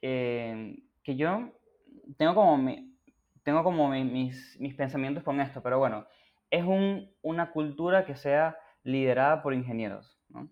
que 0.00 0.82
yo 1.04 1.52
tengo 2.16 2.34
como, 2.34 2.56
mi, 2.56 2.96
tengo 3.42 3.62
como 3.62 3.90
mi, 3.90 4.04
mis, 4.04 4.56
mis, 4.58 4.74
pensamientos 4.74 5.22
con 5.22 5.38
esto, 5.38 5.62
pero 5.62 5.78
bueno, 5.78 6.06
es 6.50 6.64
un, 6.64 7.12
una 7.20 7.52
cultura 7.52 8.06
que 8.06 8.16
sea 8.16 8.56
liderada 8.84 9.42
por 9.42 9.52
ingenieros, 9.52 10.18
¿no? 10.30 10.48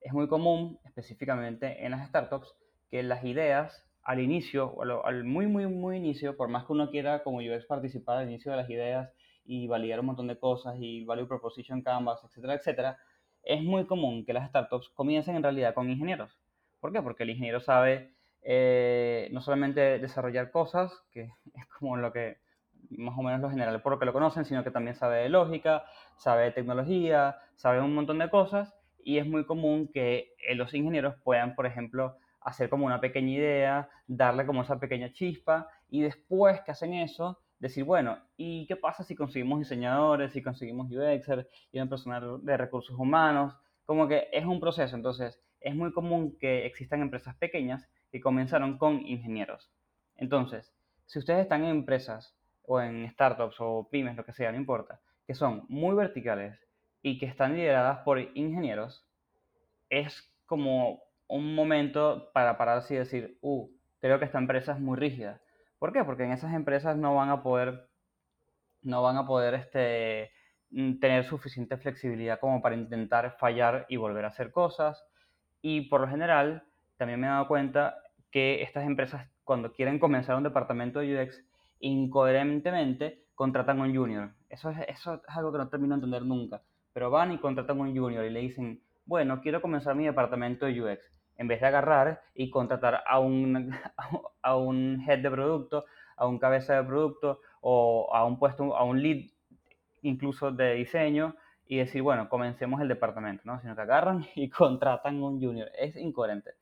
Es 0.00 0.12
muy 0.12 0.28
común, 0.28 0.78
específicamente 0.84 1.84
en 1.84 1.90
las 1.90 2.08
startups, 2.08 2.54
que 2.88 3.02
las 3.02 3.24
ideas 3.24 3.84
al 4.04 4.20
inicio, 4.20 4.68
o 4.68 5.04
al 5.04 5.24
muy, 5.24 5.48
muy, 5.48 5.66
muy 5.66 5.96
inicio, 5.96 6.36
por 6.36 6.48
más 6.48 6.66
que 6.66 6.72
uno 6.72 6.88
quiera 6.88 7.24
como 7.24 7.38
UX 7.38 7.66
participar 7.66 8.18
al 8.18 8.28
inicio 8.28 8.52
de 8.52 8.58
las 8.58 8.70
ideas 8.70 9.10
y 9.46 9.66
validar 9.66 10.00
un 10.00 10.06
montón 10.06 10.26
de 10.26 10.38
cosas 10.38 10.76
y 10.78 11.04
Value 11.04 11.28
Proposition 11.28 11.82
Canvas, 11.82 12.22
etcétera, 12.24 12.54
etcétera, 12.54 12.98
es 13.42 13.62
muy 13.62 13.86
común 13.86 14.24
que 14.24 14.32
las 14.32 14.48
startups 14.48 14.88
comiencen 14.90 15.36
en 15.36 15.42
realidad 15.42 15.74
con 15.74 15.88
ingenieros. 15.88 16.38
¿Por 16.80 16.92
qué? 16.92 17.00
Porque 17.00 17.22
el 17.22 17.30
ingeniero 17.30 17.60
sabe 17.60 18.12
eh, 18.42 19.28
no 19.32 19.40
solamente 19.40 19.98
desarrollar 19.98 20.50
cosas, 20.50 20.92
que 21.10 21.30
es 21.54 21.66
como 21.78 21.96
lo 21.96 22.12
que 22.12 22.38
más 22.90 23.18
o 23.18 23.22
menos 23.22 23.40
lo 23.40 23.50
general 23.50 23.82
por 23.82 23.92
lo 23.92 23.98
que 23.98 24.04
lo 24.04 24.12
conocen, 24.12 24.44
sino 24.44 24.62
que 24.62 24.70
también 24.70 24.94
sabe 24.94 25.18
de 25.18 25.28
lógica, 25.28 25.84
sabe 26.16 26.44
de 26.44 26.50
tecnología, 26.52 27.38
sabe 27.56 27.80
un 27.80 27.94
montón 27.94 28.18
de 28.18 28.30
cosas 28.30 28.74
y 29.02 29.18
es 29.18 29.26
muy 29.26 29.44
común 29.44 29.88
que 29.92 30.34
eh, 30.46 30.54
los 30.54 30.74
ingenieros 30.74 31.14
puedan, 31.24 31.54
por 31.54 31.66
ejemplo, 31.66 32.16
hacer 32.40 32.68
como 32.68 32.86
una 32.86 33.00
pequeña 33.00 33.32
idea, 33.32 33.88
darle 34.06 34.46
como 34.46 34.62
esa 34.62 34.78
pequeña 34.78 35.12
chispa 35.12 35.68
y 35.88 36.02
después 36.02 36.60
que 36.62 36.70
hacen 36.70 36.94
eso, 36.94 37.40
decir, 37.68 37.84
bueno, 37.84 38.18
¿y 38.36 38.66
qué 38.66 38.76
pasa 38.76 39.04
si 39.04 39.14
conseguimos 39.14 39.58
diseñadores, 39.58 40.32
si 40.32 40.42
conseguimos 40.42 40.90
UXer 40.90 41.48
y 41.72 41.80
un 41.80 41.88
personal 41.88 42.44
de 42.44 42.56
recursos 42.56 42.98
humanos? 42.98 43.56
Como 43.84 44.08
que 44.08 44.28
es 44.32 44.44
un 44.44 44.60
proceso, 44.60 44.96
entonces 44.96 45.40
es 45.60 45.74
muy 45.74 45.92
común 45.92 46.36
que 46.38 46.66
existan 46.66 47.02
empresas 47.02 47.36
pequeñas 47.36 47.88
que 48.10 48.20
comenzaron 48.20 48.78
con 48.78 49.06
ingenieros. 49.06 49.70
Entonces, 50.16 50.72
si 51.06 51.18
ustedes 51.18 51.42
están 51.42 51.64
en 51.64 51.70
empresas 51.70 52.36
o 52.62 52.80
en 52.80 53.10
startups 53.12 53.56
o 53.60 53.88
pymes, 53.90 54.16
lo 54.16 54.24
que 54.24 54.32
sea, 54.32 54.50
no 54.52 54.58
importa, 54.58 55.00
que 55.26 55.34
son 55.34 55.64
muy 55.68 55.94
verticales 55.94 56.58
y 57.02 57.18
que 57.18 57.26
están 57.26 57.54
lideradas 57.54 57.98
por 58.00 58.18
ingenieros, 58.20 59.06
es 59.88 60.32
como 60.46 61.02
un 61.28 61.54
momento 61.54 62.30
para 62.32 62.56
pararse 62.56 62.94
y 62.94 62.98
decir, 62.98 63.38
uh, 63.40 63.68
creo 64.00 64.18
que 64.18 64.24
esta 64.24 64.38
empresa 64.38 64.72
es 64.72 64.80
muy 64.80 64.96
rígida. 64.96 65.40
¿Por 65.78 65.92
qué? 65.92 66.04
Porque 66.04 66.24
en 66.24 66.32
esas 66.32 66.54
empresas 66.54 66.96
no 66.96 67.14
van 67.14 67.30
a 67.30 67.42
poder, 67.42 67.88
no 68.82 69.02
van 69.02 69.16
a 69.16 69.26
poder 69.26 69.54
este, 69.54 70.30
mm, 70.70 70.98
tener 71.00 71.24
suficiente 71.24 71.76
flexibilidad 71.76 72.40
como 72.40 72.62
para 72.62 72.76
intentar 72.76 73.36
fallar 73.38 73.86
y 73.88 73.96
volver 73.96 74.24
a 74.24 74.28
hacer 74.28 74.52
cosas. 74.52 75.04
Y 75.60 75.88
por 75.88 76.00
lo 76.00 76.08
general, 76.08 76.64
también 76.96 77.20
me 77.20 77.26
he 77.26 77.30
dado 77.30 77.48
cuenta 77.48 77.96
que 78.30 78.62
estas 78.62 78.84
empresas, 78.86 79.28
cuando 79.44 79.72
quieren 79.72 79.98
comenzar 79.98 80.36
un 80.36 80.44
departamento 80.44 81.00
de 81.00 81.22
UX, 81.22 81.44
incoherentemente 81.80 83.26
contratan 83.34 83.80
a 83.80 83.84
un 83.84 83.94
junior. 83.94 84.32
Eso 84.48 84.70
es, 84.70 84.78
eso 84.88 85.14
es 85.14 85.36
algo 85.36 85.52
que 85.52 85.58
no 85.58 85.68
termino 85.68 85.94
de 85.94 85.98
entender 85.98 86.22
nunca. 86.22 86.62
Pero 86.92 87.10
van 87.10 87.32
y 87.32 87.38
contratan 87.38 87.78
a 87.78 87.82
un 87.82 87.96
junior 87.96 88.24
y 88.24 88.30
le 88.30 88.40
dicen, 88.40 88.82
bueno, 89.04 89.40
quiero 89.40 89.60
comenzar 89.60 89.94
mi 89.94 90.06
departamento 90.06 90.66
de 90.66 90.82
UX. 90.82 91.15
En 91.38 91.48
vez 91.48 91.60
de 91.60 91.66
agarrar 91.66 92.22
y 92.34 92.50
contratar 92.50 93.02
a 93.06 93.18
un, 93.18 93.74
a 94.42 94.56
un 94.56 95.04
head 95.06 95.18
de 95.18 95.30
producto, 95.30 95.84
a 96.16 96.26
un 96.26 96.38
cabeza 96.38 96.76
de 96.76 96.84
producto 96.84 97.40
o 97.60 98.08
a 98.14 98.24
un 98.24 98.38
puesto, 98.38 98.76
a 98.76 98.84
un 98.84 99.02
lead 99.02 99.30
incluso 100.02 100.52
de 100.52 100.74
diseño 100.74 101.36
y 101.66 101.78
decir, 101.78 102.02
bueno, 102.02 102.28
comencemos 102.28 102.80
el 102.80 102.88
departamento, 102.88 103.42
¿no? 103.44 103.60
Sino 103.60 103.74
que 103.74 103.82
agarran 103.82 104.24
y 104.34 104.48
contratan 104.48 105.22
un 105.22 105.40
junior. 105.40 105.70
Es 105.78 105.96
incoherente. 105.96 106.52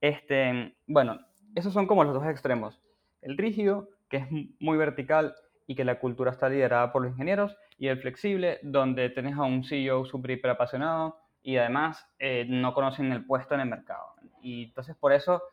Este, 0.00 0.76
bueno, 0.86 1.18
esos 1.54 1.72
son 1.72 1.86
como 1.86 2.04
los 2.04 2.14
dos 2.14 2.26
extremos. 2.26 2.80
El 3.22 3.38
rígido 3.38 3.88
que 4.08 4.18
es 4.18 4.26
muy 4.60 4.76
vertical 4.76 5.34
y 5.66 5.74
que 5.74 5.84
la 5.84 5.98
cultura 5.98 6.30
está 6.30 6.48
liderada 6.48 6.92
por 6.92 7.02
los 7.02 7.12
ingenieros, 7.12 7.56
y 7.78 7.88
el 7.88 8.00
flexible, 8.00 8.58
donde 8.62 9.10
tenés 9.10 9.36
a 9.36 9.42
un 9.42 9.64
CEO 9.64 10.04
súper 10.04 10.32
hiper 10.32 10.52
apasionado 10.52 11.18
y 11.46 11.58
además 11.58 12.04
eh, 12.18 12.44
no 12.48 12.74
conocen 12.74 13.12
el 13.12 13.24
puesto 13.24 13.54
en 13.54 13.60
el 13.60 13.68
mercado. 13.68 14.14
Y 14.42 14.64
entonces 14.64 14.96
por 14.96 15.12
eso, 15.12 15.44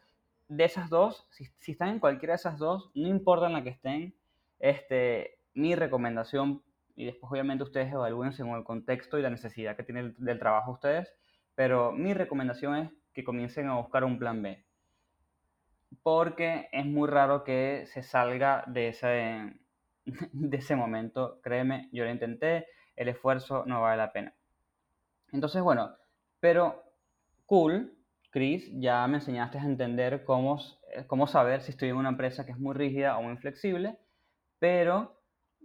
de 0.48 0.64
esas 0.64 0.90
dos, 0.90 1.28
si, 1.30 1.46
si, 1.60 1.74
están 1.74 1.90
en 1.90 2.00
cualquiera 2.00 2.32
de 2.32 2.38
esas 2.38 2.58
dos, 2.58 2.90
no 2.96 3.08
importa 3.08 3.46
en 3.46 3.54
la 3.54 3.62
que 3.62 3.70
estén, 3.70 4.16
este, 4.58 5.38
mi 5.54 5.76
recomendación, 5.76 6.64
y 6.96 7.06
después 7.06 7.32
obviamente 7.32 7.64
ustedes 7.64 7.94
evalúen 7.94 8.34
según 8.34 8.58
el 8.58 8.64
contexto 8.64 9.20
y 9.20 9.22
la 9.22 9.30
necesidad 9.30 9.76
que 9.76 9.84
tiene 9.84 10.16
del 10.18 10.40
trabajo 10.40 10.72
ustedes, 10.72 11.14
pero 11.54 11.92
mi 11.92 12.16
recomendación 12.16 12.76
es 12.76 12.92
que 13.14 13.24
comiencen 13.24 13.68
a 13.68 13.76
buscar 13.76 14.04
un 14.04 14.18
plan 14.18 14.42
B 14.42 14.66
porque 16.02 16.70
es 16.72 16.88
muy 16.88 17.08
raro 17.08 17.44
que 17.44 17.86
se 17.86 18.02
salga 18.02 18.64
de 18.66 18.88
ese, 18.88 19.54
de 20.34 20.58
ese 20.58 20.76
momento. 20.76 21.40
Créeme, 21.44 21.90
yo 21.92 22.04
lo 22.04 22.10
intenté, 22.10 22.66
el 22.96 23.10
esfuerzo 23.10 23.64
no 23.68 23.80
vale 23.80 23.98
la 23.98 24.12
pena. 24.12 24.34
Entonces, 25.34 25.62
bueno, 25.62 25.92
pero 26.40 26.84
cool, 27.46 27.94
Chris, 28.30 28.70
ya 28.80 29.06
me 29.08 29.16
enseñaste 29.18 29.58
a 29.58 29.64
entender 29.64 30.24
cómo, 30.24 30.62
cómo 31.08 31.28
saber 31.28 31.62
si 31.62 31.72
estoy 31.72 31.90
en 31.90 31.98
una 31.98 32.10
empresa 32.10 32.46
que 32.46 32.52
es 32.52 32.60
muy 32.60 32.74
rígida 32.76 33.18
o 33.18 33.24
muy 33.24 33.36
flexible, 33.38 33.98
pero 34.60 35.20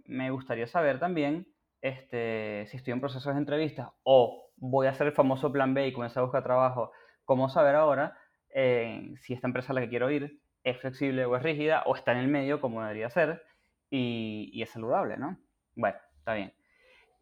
me 0.05 0.31
gustaría 0.31 0.67
saber 0.67 0.99
también 0.99 1.47
este, 1.81 2.65
si 2.67 2.77
estoy 2.77 2.93
en 2.93 2.99
procesos 2.99 3.33
de 3.33 3.39
entrevistas 3.39 3.89
o 4.03 4.51
voy 4.57 4.87
a 4.87 4.89
hacer 4.89 5.07
el 5.07 5.13
famoso 5.13 5.51
plan 5.51 5.73
B 5.73 5.87
y 5.87 5.93
comenzar 5.93 6.21
a 6.21 6.25
buscar 6.25 6.43
trabajo, 6.43 6.91
cómo 7.23 7.47
saber 7.49 7.75
ahora 7.75 8.17
si 8.51 9.33
esta 9.33 9.47
empresa 9.47 9.71
a 9.71 9.75
la 9.75 9.81
que 9.81 9.89
quiero 9.89 10.09
ir 10.09 10.41
es 10.63 10.77
flexible 10.79 11.25
o 11.25 11.35
es 11.35 11.43
rígida 11.43 11.83
o 11.85 11.95
está 11.95 12.11
en 12.13 12.17
el 12.17 12.27
medio 12.27 12.59
como 12.59 12.81
debería 12.81 13.09
ser 13.09 13.43
y, 13.91 14.61
es 14.61 14.71
saludable, 14.71 15.17
¿no? 15.17 15.37
Bueno, 15.75 15.97
está 16.17 16.33
bien. 16.33 16.58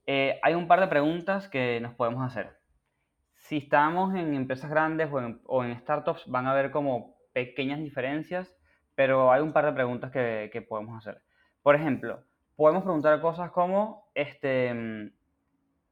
Eh, 0.08 0.40
hay 0.42 0.56
un 0.56 0.68
par 0.68 0.80
de 0.80 0.88
preguntas 0.88 1.48
que 1.48 1.80
nos 1.80 1.94
podemos 1.94 2.26
hacer. 2.26 2.58
Si 3.34 3.58
estamos 3.58 4.16
en 4.16 4.34
empresas 4.34 4.70
grandes 4.70 5.10
o 5.46 5.64
en, 5.64 5.80
startups 5.80 6.26
van 6.28 6.48
a 6.48 6.52
haber 6.52 6.72
como 6.72 7.16
pequeñas 7.34 7.80
diferencias, 7.80 8.58
pero 8.96 9.32
hay 9.32 9.42
un 9.42 9.54
par 9.54 9.66
de 9.66 9.74
preguntas 9.74 10.12
que, 10.12 10.50
que 10.52 10.62
podemos 10.62 10.98
hacer. 10.98 11.22
Por 11.62 11.76
ejemplo, 11.76 12.24
podemos 12.56 12.84
preguntar 12.84 13.22
cosas 13.22 13.52
como, 13.52 14.10
este, 14.16 15.12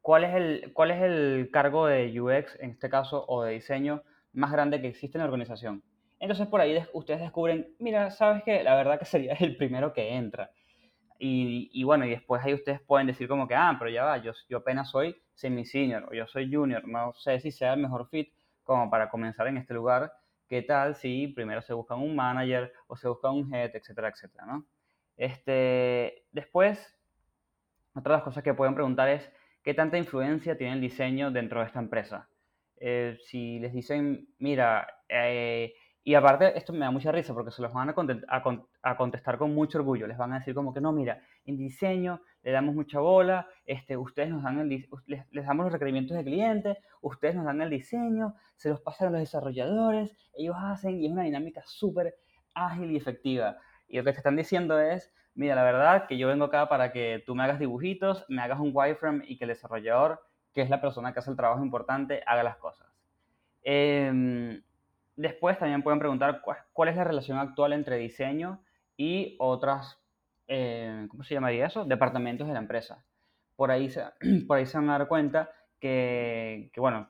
¿cuál, 0.01 0.23
es 0.23 0.33
el, 0.33 0.73
¿cuál 0.73 0.91
es 0.91 1.01
el 1.03 1.49
cargo 1.51 1.85
de 1.85 2.19
UX 2.19 2.57
en 2.59 2.71
este 2.71 2.89
caso 2.89 3.25
o 3.27 3.43
de 3.43 3.53
diseño 3.53 4.01
más 4.35 4.51
grande 4.51 4.81
que 4.81 4.87
existe 4.87 5.17
en 5.17 5.21
la 5.21 5.25
organización. 5.25 5.83
Entonces 6.19 6.47
por 6.47 6.61
ahí 6.61 6.77
ustedes 6.93 7.21
descubren, 7.21 7.73
mira, 7.79 8.11
sabes 8.11 8.43
que 8.43 8.63
la 8.63 8.75
verdad 8.75 8.99
que 8.99 9.05
sería 9.05 9.33
el 9.39 9.57
primero 9.57 9.93
que 9.93 10.13
entra. 10.13 10.51
Y, 11.17 11.83
bueno, 11.83 12.05
y 12.05 12.09
después 12.09 12.43
ahí 12.43 12.53
ustedes 12.53 12.81
pueden 12.81 13.07
decir 13.07 13.27
como 13.27 13.47
que, 13.47 13.55
ah, 13.55 13.75
pero 13.79 13.89
ya 13.89 14.03
va, 14.03 14.17
yo, 14.17 14.33
yo 14.49 14.57
apenas 14.57 14.89
soy 14.89 15.15
semi-senior 15.33 16.07
o 16.09 16.13
yo 16.13 16.27
soy 16.27 16.53
junior, 16.53 16.87
no 16.87 17.13
sé 17.13 17.39
si 17.39 17.51
sea 17.51 17.73
el 17.73 17.81
mejor 17.81 18.09
fit 18.09 18.33
como 18.63 18.89
para 18.89 19.09
comenzar 19.09 19.47
en 19.47 19.57
este 19.57 19.73
lugar. 19.73 20.11
¿Qué 20.47 20.61
tal 20.61 20.95
si 20.95 21.27
primero 21.29 21.61
se 21.61 21.73
busca 21.73 21.95
un 21.95 22.15
manager 22.15 22.71
o 22.87 22.95
se 22.95 23.07
busca 23.07 23.31
un 23.31 23.53
head, 23.53 23.71
etcétera, 23.75 24.09
etcétera, 24.09 24.45
¿no? 24.45 24.65
Este, 25.17 26.25
después, 26.31 26.77
otra 27.95 28.13
de 28.13 28.17
las 28.17 28.23
cosas 28.23 28.43
que 28.43 28.53
pueden 28.53 28.75
preguntar 28.75 29.09
es, 29.09 29.31
¿qué 29.63 29.73
tanta 29.73 29.97
influencia 29.97 30.57
tiene 30.57 30.73
el 30.73 30.81
diseño 30.81 31.31
dentro 31.31 31.61
de 31.61 31.67
esta 31.67 31.79
empresa? 31.79 32.29
Eh, 32.77 33.17
si 33.23 33.59
les 33.59 33.73
dicen, 33.73 34.27
mira, 34.37 34.87
eh, 35.07 35.73
y 36.07 36.13
aparte 36.13 36.55
esto 36.55 36.71
me 36.71 36.81
da 36.81 36.91
mucha 36.91 37.11
risa 37.11 37.33
porque 37.33 37.49
se 37.49 37.63
los 37.63 37.73
van 37.73 37.89
a, 37.89 38.95
contestar 38.95 39.37
con 39.39 39.55
mucho 39.55 39.79
orgullo, 39.79 40.05
les 40.05 40.17
van 40.17 40.33
a 40.33 40.37
decir 40.37 40.53
como 40.53 40.71
que 40.71 40.79
no, 40.79 40.91
mira, 40.91 41.19
en 41.45 41.57
diseño 41.57 42.21
le 42.43 42.51
damos 42.51 42.75
mucha 42.75 42.99
bola, 42.99 43.47
este, 43.65 43.97
ustedes 43.97 44.29
nos 44.29 44.43
dan 44.43 44.59
el, 44.59 44.87
les, 45.07 45.25
les 45.31 45.45
damos 45.47 45.65
los 45.65 45.73
requerimientos 45.73 46.15
del 46.15 46.25
cliente, 46.25 46.77
ustedes 47.01 47.33
nos 47.33 47.45
dan 47.45 47.59
el 47.61 47.71
diseño, 47.71 48.35
se 48.55 48.69
los 48.69 48.81
pasan 48.81 49.07
a 49.07 49.11
los 49.11 49.19
desarrolladores, 49.19 50.15
ellos 50.35 50.55
hacen 50.59 51.01
y 51.01 51.07
es 51.07 51.11
una 51.11 51.23
dinámica 51.23 51.63
súper 51.65 52.15
ágil 52.53 52.91
y 52.91 52.97
efectiva. 52.97 53.57
Y 53.87 53.97
lo 53.97 54.03
que 54.03 54.11
te 54.11 54.17
están 54.17 54.35
diciendo 54.35 54.79
es, 54.79 55.11
mira, 55.33 55.55
la 55.55 55.63
verdad 55.63 56.05
que 56.07 56.19
yo 56.19 56.27
vengo 56.27 56.45
acá 56.45 56.69
para 56.69 56.91
que 56.91 57.23
tú 57.25 57.33
me 57.33 57.43
hagas 57.43 57.57
dibujitos, 57.57 58.25
me 58.29 58.43
hagas 58.43 58.59
un 58.59 58.69
wireframe 58.71 59.23
y 59.27 59.37
que 59.37 59.45
el 59.45 59.49
desarrollador 59.49 60.21
que 60.53 60.61
es 60.61 60.69
la 60.69 60.79
persona 60.79 61.13
que 61.13 61.19
hace 61.19 61.31
el 61.31 61.35
trabajo 61.35 61.63
importante, 61.63 62.23
haga 62.25 62.41
las 62.41 62.55
cosas. 62.55 62.87
Em, 63.61 64.63
después 65.15 65.57
también 65.57 65.83
pueden 65.83 65.99
preguntar 65.99 66.41
cuál, 66.41 66.89
es 66.89 66.95
la 66.95 67.03
relación 67.03 67.37
actual 67.37 67.73
entre 67.73 67.97
diseño 67.97 68.63
y 68.97 69.35
otras, 69.39 69.99
eh, 70.47 71.05
¿cómo 71.09 71.23
se 71.23 71.33
llamaría 71.33 71.67
eso? 71.67 71.85
Departamentos 71.85 72.47
de 72.47 72.53
la 72.53 72.59
empresa. 72.59 73.03
Por 73.55 73.71
ahí 73.71 73.89
se, 73.89 74.03
por 74.47 74.57
ahí 74.57 74.65
se 74.65 74.77
van 74.77 74.89
a 74.89 74.97
dar 74.97 75.07
cuenta 75.07 75.51
que, 75.79 76.69
que 76.73 76.79
bueno, 76.79 77.09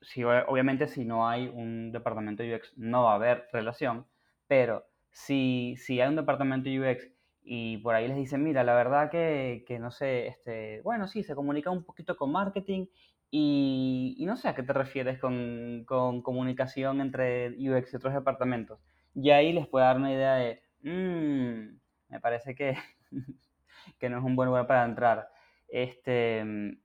si, 0.00 0.22
obviamente 0.24 0.86
si 0.86 1.04
no 1.04 1.28
hay 1.28 1.48
un 1.48 1.92
departamento 1.92 2.42
de 2.42 2.56
UX 2.56 2.76
no 2.76 3.04
va 3.04 3.12
a 3.12 3.16
haber 3.16 3.48
relación, 3.52 4.06
pero 4.46 4.84
si, 5.10 5.76
si 5.78 6.00
hay 6.00 6.08
un 6.08 6.16
departamento 6.16 6.68
de 6.68 6.80
UX 6.80 7.10
y 7.42 7.78
por 7.78 7.94
ahí 7.94 8.08
les 8.08 8.16
dicen, 8.16 8.42
mira, 8.42 8.64
la 8.64 8.74
verdad 8.74 9.10
que, 9.10 9.64
que, 9.66 9.78
no 9.78 9.90
sé, 9.90 10.26
este, 10.26 10.80
bueno, 10.82 11.06
sí, 11.08 11.22
se 11.22 11.34
comunica 11.34 11.70
un 11.70 11.84
poquito 11.84 12.16
con 12.16 12.32
marketing 12.32 12.86
y, 13.30 14.14
y 14.18 14.26
no 14.26 14.36
sé 14.36 14.48
a 14.48 14.54
qué 14.54 14.62
te 14.62 14.72
refieres 14.72 15.18
con, 15.18 15.84
con, 15.86 16.22
comunicación 16.22 17.00
entre 17.00 17.50
UX 17.50 17.92
y 17.92 17.96
otros 17.96 18.14
departamentos. 18.14 18.80
Y 19.14 19.30
ahí 19.30 19.52
les 19.52 19.66
puede 19.66 19.86
dar 19.86 19.96
una 19.96 20.12
idea 20.12 20.34
de, 20.34 20.62
mmm, 20.82 21.78
me 22.08 22.20
parece 22.20 22.54
que, 22.54 22.76
que 23.98 24.08
no 24.08 24.18
es 24.18 24.24
un 24.24 24.36
buen 24.36 24.48
lugar 24.48 24.66
para 24.66 24.84
entrar. 24.84 25.28
Este, 25.68 26.44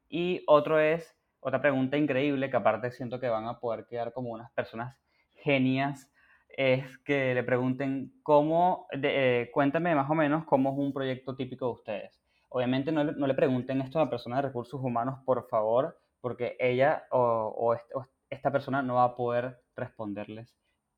y 0.09 0.43
otro 0.47 0.79
es, 0.79 1.15
otra 1.39 1.61
pregunta 1.61 1.97
increíble 1.97 2.49
que 2.49 2.57
aparte 2.57 2.91
siento 2.91 3.19
que 3.19 3.29
van 3.29 3.45
a 3.45 3.59
poder 3.59 3.85
quedar 3.85 4.13
como 4.13 4.31
unas 4.31 4.51
personas 4.51 4.97
genias 5.35 6.11
es 6.49 6.97
que 6.99 7.33
le 7.33 7.43
pregunten 7.43 8.11
cómo, 8.23 8.87
eh, 8.91 9.49
cuéntame 9.53 9.95
más 9.95 10.09
o 10.09 10.15
menos 10.15 10.45
cómo 10.45 10.71
es 10.71 10.77
un 10.77 10.91
proyecto 10.91 11.35
típico 11.35 11.67
de 11.67 11.71
ustedes. 11.71 12.21
Obviamente 12.49 12.91
no 12.91 13.03
no 13.03 13.27
le 13.27 13.33
pregunten 13.35 13.81
esto 13.81 13.99
a 13.99 14.05
la 14.05 14.09
persona 14.09 14.37
de 14.37 14.41
recursos 14.41 14.81
humanos, 14.81 15.19
por 15.23 15.47
favor, 15.47 15.99
porque 16.21 16.55
ella 16.59 17.05
o, 17.11 17.19
o 17.19 17.73
o 17.99 18.05
esta 18.29 18.51
persona 18.51 18.81
no 18.81 18.95
va 18.95 19.05
a 19.05 19.15
poder 19.15 19.61
responderles 19.75 20.55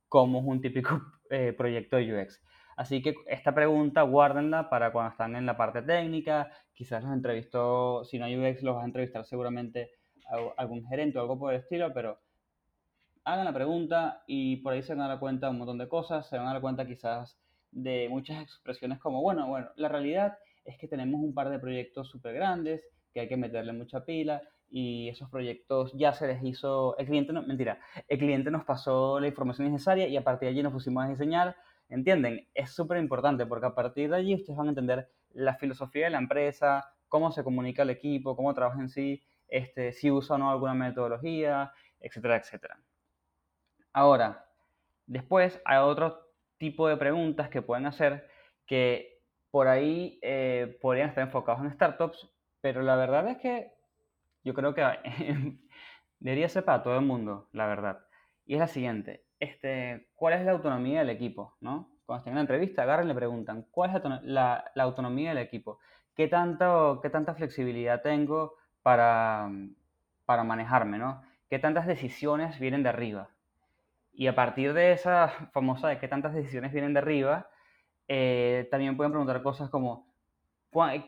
cómo 0.07 0.39
es 0.39 0.45
un 0.45 0.61
típico 0.61 1.01
eh, 1.29 1.53
proyecto 1.53 1.97
de 1.97 2.13
UX. 2.13 2.41
Así 2.75 3.01
que 3.01 3.15
esta 3.27 3.53
pregunta 3.53 4.01
guárdenla 4.01 4.69
para 4.69 4.91
cuando 4.91 5.11
están 5.11 5.35
en 5.35 5.45
la 5.45 5.55
parte 5.55 5.81
técnica, 5.81 6.51
quizás 6.73 7.03
los 7.03 7.13
entrevistó, 7.13 8.03
si 8.05 8.17
no 8.17 8.25
hay 8.25 8.37
UX, 8.37 8.63
los 8.63 8.75
vas 8.75 8.83
a 8.83 8.87
entrevistar 8.87 9.25
seguramente 9.25 9.91
a 10.25 10.61
algún 10.61 10.85
gerente 10.87 11.17
o 11.17 11.21
algo 11.21 11.37
por 11.37 11.53
el 11.53 11.59
estilo, 11.59 11.93
pero 11.93 12.19
hagan 13.23 13.45
la 13.45 13.53
pregunta 13.53 14.23
y 14.25 14.57
por 14.57 14.73
ahí 14.73 14.81
se 14.81 14.95
van 14.95 15.05
a 15.05 15.09
dar 15.09 15.19
cuenta 15.19 15.47
de 15.47 15.51
un 15.51 15.59
montón 15.59 15.77
de 15.77 15.87
cosas, 15.87 16.27
se 16.27 16.37
van 16.37 16.47
a 16.47 16.53
dar 16.53 16.61
cuenta 16.61 16.87
quizás 16.87 17.39
de 17.71 18.07
muchas 18.09 18.41
expresiones 18.41 18.99
como, 18.99 19.21
bueno, 19.21 19.47
bueno, 19.47 19.69
la 19.75 19.87
realidad 19.87 20.37
es 20.65 20.77
que 20.77 20.87
tenemos 20.87 21.21
un 21.21 21.33
par 21.33 21.49
de 21.49 21.59
proyectos 21.59 22.09
súper 22.09 22.33
grandes 22.33 22.83
que 23.13 23.21
hay 23.21 23.27
que 23.27 23.37
meterle 23.37 23.73
mucha 23.73 24.03
pila 24.03 24.41
y 24.71 25.09
esos 25.09 25.29
proyectos 25.29 25.91
ya 25.93 26.13
se 26.13 26.27
les 26.27 26.41
hizo, 26.43 26.97
el 26.97 27.05
cliente 27.05 27.33
no, 27.33 27.43
mentira, 27.43 27.79
el 28.07 28.17
cliente 28.17 28.49
nos 28.49 28.63
pasó 28.63 29.19
la 29.19 29.27
información 29.27 29.71
necesaria 29.71 30.07
y 30.07 30.15
a 30.15 30.23
partir 30.23 30.47
de 30.47 30.53
allí 30.53 30.63
nos 30.63 30.71
pusimos 30.71 31.03
a 31.03 31.09
diseñar, 31.09 31.57
¿entienden? 31.89 32.47
Es 32.53 32.71
súper 32.71 32.97
importante 32.97 33.45
porque 33.45 33.65
a 33.67 33.75
partir 33.75 34.09
de 34.09 34.15
allí 34.15 34.33
ustedes 34.33 34.57
van 34.57 34.67
a 34.67 34.69
entender 34.69 35.09
la 35.33 35.55
filosofía 35.55 36.05
de 36.05 36.11
la 36.11 36.19
empresa, 36.19 36.89
cómo 37.09 37.31
se 37.31 37.43
comunica 37.43 37.83
el 37.83 37.89
equipo, 37.89 38.35
cómo 38.37 38.53
trabaja 38.53 38.79
en 38.79 38.89
sí, 38.89 39.21
este, 39.49 39.91
si 39.91 40.09
usa 40.09 40.37
o 40.37 40.39
no 40.39 40.49
alguna 40.49 40.73
metodología, 40.73 41.73
etcétera, 41.99 42.37
etcétera. 42.37 42.79
Ahora, 43.91 44.45
después 45.05 45.61
hay 45.65 45.79
otro 45.79 46.31
tipo 46.57 46.87
de 46.87 46.95
preguntas 46.95 47.49
que 47.49 47.61
pueden 47.61 47.85
hacer 47.85 48.25
que 48.65 49.19
por 49.51 49.67
ahí 49.67 50.17
eh, 50.21 50.77
podrían 50.81 51.09
estar 51.09 51.25
enfocados 51.25 51.61
en 51.61 51.73
startups, 51.73 52.29
pero 52.61 52.81
la 52.81 52.95
verdad 52.95 53.27
es 53.27 53.37
que 53.39 53.80
yo 54.43 54.53
creo 54.53 54.73
que 54.73 54.83
debería 56.19 56.49
ser 56.49 56.65
para 56.65 56.83
todo 56.83 56.97
el 56.97 57.05
mundo, 57.05 57.49
la 57.53 57.67
verdad. 57.67 58.05
Y 58.45 58.55
es 58.55 58.59
la 58.59 58.67
siguiente, 58.67 59.25
este, 59.39 60.09
¿cuál 60.15 60.33
es 60.33 60.45
la 60.45 60.51
autonomía 60.51 60.99
del 60.99 61.09
equipo? 61.09 61.57
¿no? 61.61 61.89
Cuando 62.05 62.19
estén 62.21 62.31
en 62.33 62.35
la 62.35 62.41
entrevista, 62.41 62.83
agarren 62.83 63.05
y 63.05 63.09
le 63.09 63.15
preguntan, 63.15 63.67
¿cuál 63.71 63.95
es 63.95 64.03
la, 64.23 64.65
la- 64.75 64.83
autonomía 64.83 65.29
del 65.29 65.39
equipo? 65.39 65.79
¿Qué, 66.15 66.27
tanto, 66.27 66.99
¿Qué 67.01 67.09
tanta 67.09 67.33
flexibilidad 67.35 68.01
tengo 68.01 68.55
para, 68.83 69.49
para 70.25 70.43
manejarme? 70.43 70.97
¿no? 70.97 71.21
¿Qué 71.49 71.59
tantas 71.59 71.87
decisiones 71.87 72.59
vienen 72.59 72.83
de 72.83 72.89
arriba? 72.89 73.29
Y 74.13 74.27
a 74.27 74.35
partir 74.35 74.73
de 74.73 74.91
esa 74.91 75.29
famosa 75.53 75.87
de 75.87 75.99
qué 75.99 76.07
tantas 76.07 76.33
decisiones 76.33 76.73
vienen 76.73 76.93
de 76.93 76.99
arriba, 76.99 77.49
eh, 78.07 78.67
también 78.71 78.97
pueden 78.97 79.11
preguntar 79.11 79.41
cosas 79.43 79.69
como 79.69 80.13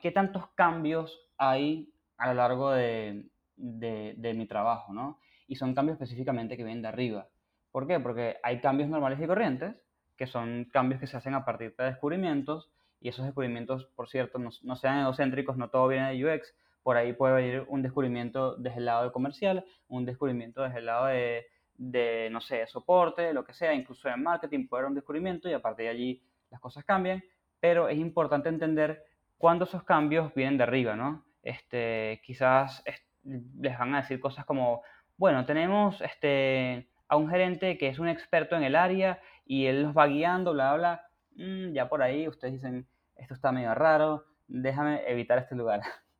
qué 0.02 0.12
tantos 0.12 0.48
cambios 0.56 1.30
hay 1.38 1.93
a 2.18 2.28
lo 2.28 2.34
largo 2.36 2.72
de, 2.72 3.26
de- 3.56 4.34
mi 4.34 4.48
trabajo, 4.48 4.94
¿no? 4.94 5.20
Y 5.48 5.56
son 5.56 5.74
cambios 5.76 5.96
específicamente 5.96 6.58
que 6.58 6.64
vienen 6.64 6.82
de 6.82 6.88
arriba. 6.90 7.28
¿Por 7.72 7.88
qué? 7.88 8.00
Porque 8.00 8.38
hay 8.44 8.60
cambios 8.62 8.90
normales 8.90 9.20
y 9.22 9.28
corrientes, 9.28 9.76
que 10.18 10.28
son 10.28 10.66
cambios 10.72 11.00
que 11.02 11.08
se 11.08 11.18
hacen 11.18 11.34
a 11.34 11.46
partir 11.46 11.76
de 11.78 11.86
descubrimientos, 11.86 12.72
y 13.00 13.10
esos 13.10 13.26
descubrimientos, 13.26 13.86
por 13.96 14.08
cierto, 14.10 14.40
no, 14.40 14.50
no 14.62 14.76
sean 14.76 15.00
egocéntricos, 15.00 15.58
no 15.58 15.70
todo 15.70 15.88
viene 15.88 16.14
de 16.14 16.26
UX, 16.26 16.54
por 16.84 16.98
ahí 16.98 17.14
puede 17.14 17.34
venir 17.36 17.66
un 17.68 17.82
descubrimiento 17.82 18.56
desde 18.56 18.78
el 18.80 18.86
lado 18.86 19.04
de 19.06 19.12
comercial, 19.12 19.66
un 19.88 20.06
descubrimiento 20.06 20.62
desde 20.64 20.80
el 20.80 20.86
lado 20.86 21.06
de, 21.08 21.46
de, 21.76 22.30
no 22.32 22.42
sé, 22.42 22.66
soporte, 22.68 23.34
lo 23.34 23.44
que 23.44 23.54
sea, 23.54 23.74
incluso 23.74 24.08
en 24.10 24.24
marketing 24.24 24.68
puede 24.68 24.82
haber 24.82 24.90
un 24.90 24.96
descubrimiento 24.96 25.50
y 25.50 25.54
a 25.54 25.62
partir 25.62 25.86
de 25.86 25.92
allí 25.92 26.24
las 26.50 26.60
cosas 26.62 26.84
cambian, 26.86 27.24
pero 27.60 27.88
es 27.90 27.98
importante 27.98 28.50
entender 28.50 29.04
cuándo 29.38 29.66
esos 29.66 29.84
cambios 29.84 30.34
vienen 30.34 30.58
de 30.58 30.64
arriba, 30.64 30.96
¿no? 30.96 31.26
Este, 31.44 32.22
quizás 32.26 32.82
es- 32.86 33.04
les 33.24 33.78
van 33.78 33.94
a 33.96 34.02
decir 34.02 34.20
cosas 34.20 34.46
como, 34.46 34.82
bueno, 35.18 35.46
tenemos 35.46 36.02
este, 36.02 36.90
a 37.08 37.16
un 37.18 37.30
gerente 37.30 37.78
que 37.78 37.88
es 37.90 38.00
un 38.00 38.10
experto 38.10 38.56
en 38.56 38.64
el 38.64 38.76
área 38.76 39.22
y 39.46 39.66
él 39.68 39.84
los 39.84 39.96
va 39.98 40.08
guiando, 40.08 40.54
bla, 40.54 40.76
bla. 40.76 41.08
Mm, 41.36 41.74
ya 41.74 41.88
por 41.90 42.02
ahí 42.02 42.28
ustedes 42.28 42.54
dicen, 42.56 42.88
esto 43.16 43.34
está 43.36 43.52
medio 43.52 43.74
raro, 43.76 44.26
déjame 44.48 45.04
evitar 45.08 45.38
este 45.40 45.56
lugar. 45.56 45.82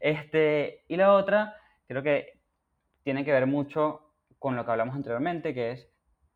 Este, 0.00 0.84
y 0.88 0.96
la 0.96 1.12
otra, 1.14 1.56
creo 1.86 2.02
que 2.02 2.40
tiene 3.02 3.24
que 3.24 3.32
ver 3.32 3.46
mucho 3.46 4.12
con 4.38 4.56
lo 4.56 4.64
que 4.64 4.70
hablamos 4.70 4.94
anteriormente, 4.96 5.54
que 5.54 5.72
es 5.72 5.90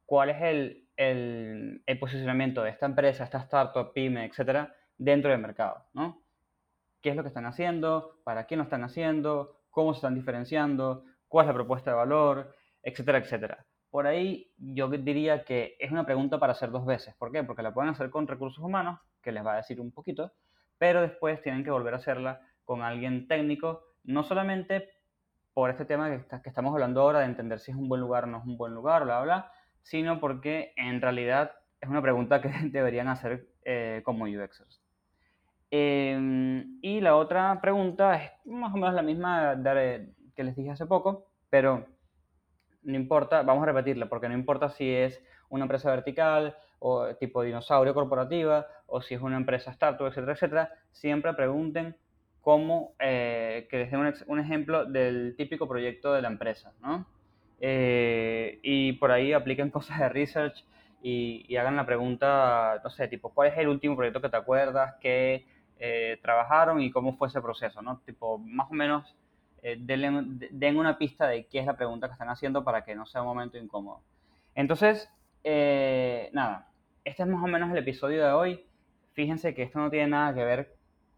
cuál 0.07 0.31
es 0.31 0.43
el, 0.43 0.89
el- 0.97 1.83
el 1.87 1.99
posicionamiento 1.99 2.63
de 2.63 2.71
esta 2.71 2.87
empresa, 2.87 3.25
esta 3.25 3.39
startup, 3.41 3.93
pyme, 3.93 4.25
etcétera, 4.27 4.75
dentro 4.99 5.31
del 5.31 5.41
mercado, 5.41 5.87
¿no? 5.95 6.23
¿Qué 7.01 7.11
es 7.11 7.17
lo 7.17 7.23
que 7.23 7.29
están 7.29 7.47
haciendo? 7.47 8.21
¿Para 8.25 8.45
quién 8.45 8.59
lo 8.59 8.65
están 8.65 8.85
haciendo? 8.85 9.61
¿Cómo 9.71 9.95
se 9.95 9.99
están 9.99 10.15
diferenciando? 10.15 11.05
¿Cuál 11.29 11.45
es 11.45 11.49
la 11.49 11.55
propuesta 11.55 11.91
de 11.91 11.97
valor? 11.97 12.55
Etcétera, 12.83 13.19
etcétera. 13.19 13.67
Por 13.91 14.07
ahí 14.07 14.53
yo 14.59 14.89
diría 14.89 15.45
que 15.45 15.77
es 15.79 15.91
una 15.91 16.05
pregunta 16.05 16.39
para 16.39 16.53
hacer 16.53 16.71
dos 16.71 16.85
veces. 16.85 17.15
¿Por 17.17 17.33
qué? 17.33 17.43
Porque 17.43 17.63
la 17.63 17.75
pueden 17.75 17.91
hacer 17.91 18.11
con 18.11 18.27
recursos 18.27 18.63
humanos, 18.63 19.01
que 19.23 19.33
les 19.33 19.45
va 19.45 19.55
a 19.55 19.57
decir 19.57 19.81
un 19.81 19.93
poquito, 19.93 20.33
pero 20.79 21.03
después 21.03 21.43
tienen 21.43 21.65
que 21.65 21.71
volver 21.71 21.95
a 21.95 21.99
hacerla 21.99 22.41
con 22.65 22.83
alguien 22.83 23.27
técnico, 23.27 23.83
no 24.05 24.23
solamente 24.23 24.89
por 25.53 25.71
este 25.71 25.85
tema 25.85 26.09
que, 26.11 26.49
estamos 26.49 26.73
hablando 26.73 27.01
ahora 27.01 27.21
de 27.21 27.27
entender 27.27 27.59
si 27.59 27.73
es 27.73 27.77
un 27.77 27.89
buen 27.89 28.01
lugar 28.01 28.25
o 28.25 28.27
no 28.29 28.39
es 28.39 28.45
un 28.45 28.57
buen 28.57 28.75
lugar, 28.75 29.05
bla, 29.05 29.21
bla, 29.23 29.53
sino 29.83 30.21
porque 30.21 30.73
en 30.77 31.01
realidad 31.01 31.53
es 31.81 31.89
una 31.89 32.03
pregunta 32.03 32.41
que 32.41 32.51
deberían 32.71 33.09
hacer 33.09 33.49
eh, 33.65 34.03
como 34.05 34.25
UXers. 34.25 34.80
Eh, 35.71 36.65
y 36.83 37.01
la 37.01 37.17
otra 37.17 37.61
pregunta 37.61 38.17
es 38.17 38.31
más 38.47 38.73
o 38.73 38.77
menos 38.77 38.95
la 38.95 39.03
misma 39.03 39.57
que 40.35 40.45
les 40.45 40.57
dije 40.57 40.71
hace 40.71 40.87
poco, 40.87 41.27
pero 41.49 41.87
no 42.83 42.97
importa, 42.97 43.43
vamos 43.43 43.63
a 43.63 43.67
repetirla, 43.67 44.09
porque 44.09 44.29
no 44.29 44.35
importa 44.35 44.71
si 44.71 44.91
es 44.91 45.23
una 45.49 45.65
empresa 45.65 45.91
vertical 45.91 46.57
o 46.79 47.15
tipo 47.17 47.43
dinosaurio 47.43 47.95
corporativa 47.95 48.67
o 48.87 49.03
si 49.03 49.15
es 49.15 49.21
una 49.21 49.37
empresa 49.37 49.71
startup, 49.71 50.07
etcétera, 50.07 50.33
etcétera, 50.33 50.75
siempre 50.91 51.35
pregunten 51.35 51.97
cómo, 52.41 52.95
eh, 52.99 53.67
que 53.71 53.79
les 53.79 53.91
den 53.91 54.01
un, 54.01 54.15
un 54.27 54.41
ejemplo 54.41 54.87
del 54.87 55.35
típico 55.37 55.69
proyecto 55.69 56.13
de 56.15 56.23
la 56.23 56.29
empresa, 56.29 56.73
¿no? 56.81 57.07
Eh, 57.61 58.59
y 58.63 58.95
por 58.95 59.11
ahí 59.13 59.33
apliquen 59.33 59.71
cosas 59.71 59.99
de 59.99 60.09
research 60.09 60.65
y, 61.03 61.45
y 61.49 61.57
hagan 61.57 61.77
la 61.77 61.87
pregunta, 61.87 62.81
no 62.83 62.91
sé, 62.91 63.09
tipo, 63.09 63.31
¿cuál 63.33 63.49
es 63.49 63.59
el 63.59 63.69
último 63.69 63.97
proyecto 63.97 64.21
que 64.21 64.31
te 64.31 64.37
acuerdas 64.37 64.95
que 65.01 65.47
eh, 65.81 66.21
trabajaron 66.23 66.81
y 66.83 66.93
cómo 66.93 67.17
fue 67.17 67.29
ese 67.29 67.43
proceso, 67.43 67.83
¿no? 67.83 68.01
Tipo, 68.07 68.39
más 68.39 68.71
o 68.71 68.75
menos 68.75 69.17
eh, 69.63 69.77
de- 69.81 70.49
den 70.53 70.79
una 70.79 70.99
pista 70.99 71.27
de 71.29 71.47
qué 71.47 71.59
es 71.61 71.67
la 71.67 71.77
pregunta 71.77 72.07
que 72.09 72.13
están 72.15 72.31
haciendo 72.31 72.65
para 72.65 72.85
que 72.85 72.95
no 72.97 73.07
sea 73.07 73.23
un 73.23 73.29
momento 73.29 73.59
incómodo. 73.59 74.03
Entonces, 74.55 75.11
eh, 75.45 76.31
nada, 76.33 76.71
este 77.05 77.23
es 77.23 77.29
más 77.29 77.43
o 77.45 77.49
menos 77.49 77.71
el 77.71 77.79
episodio 77.79 78.25
de 78.25 78.33
hoy. 78.33 78.67
Fíjense 79.15 79.55
que 79.55 79.63
esto 79.65 79.79
no 79.81 79.91
tiene 79.91 80.09
nada 80.09 80.35
que 80.35 80.45
ver, 80.45 80.77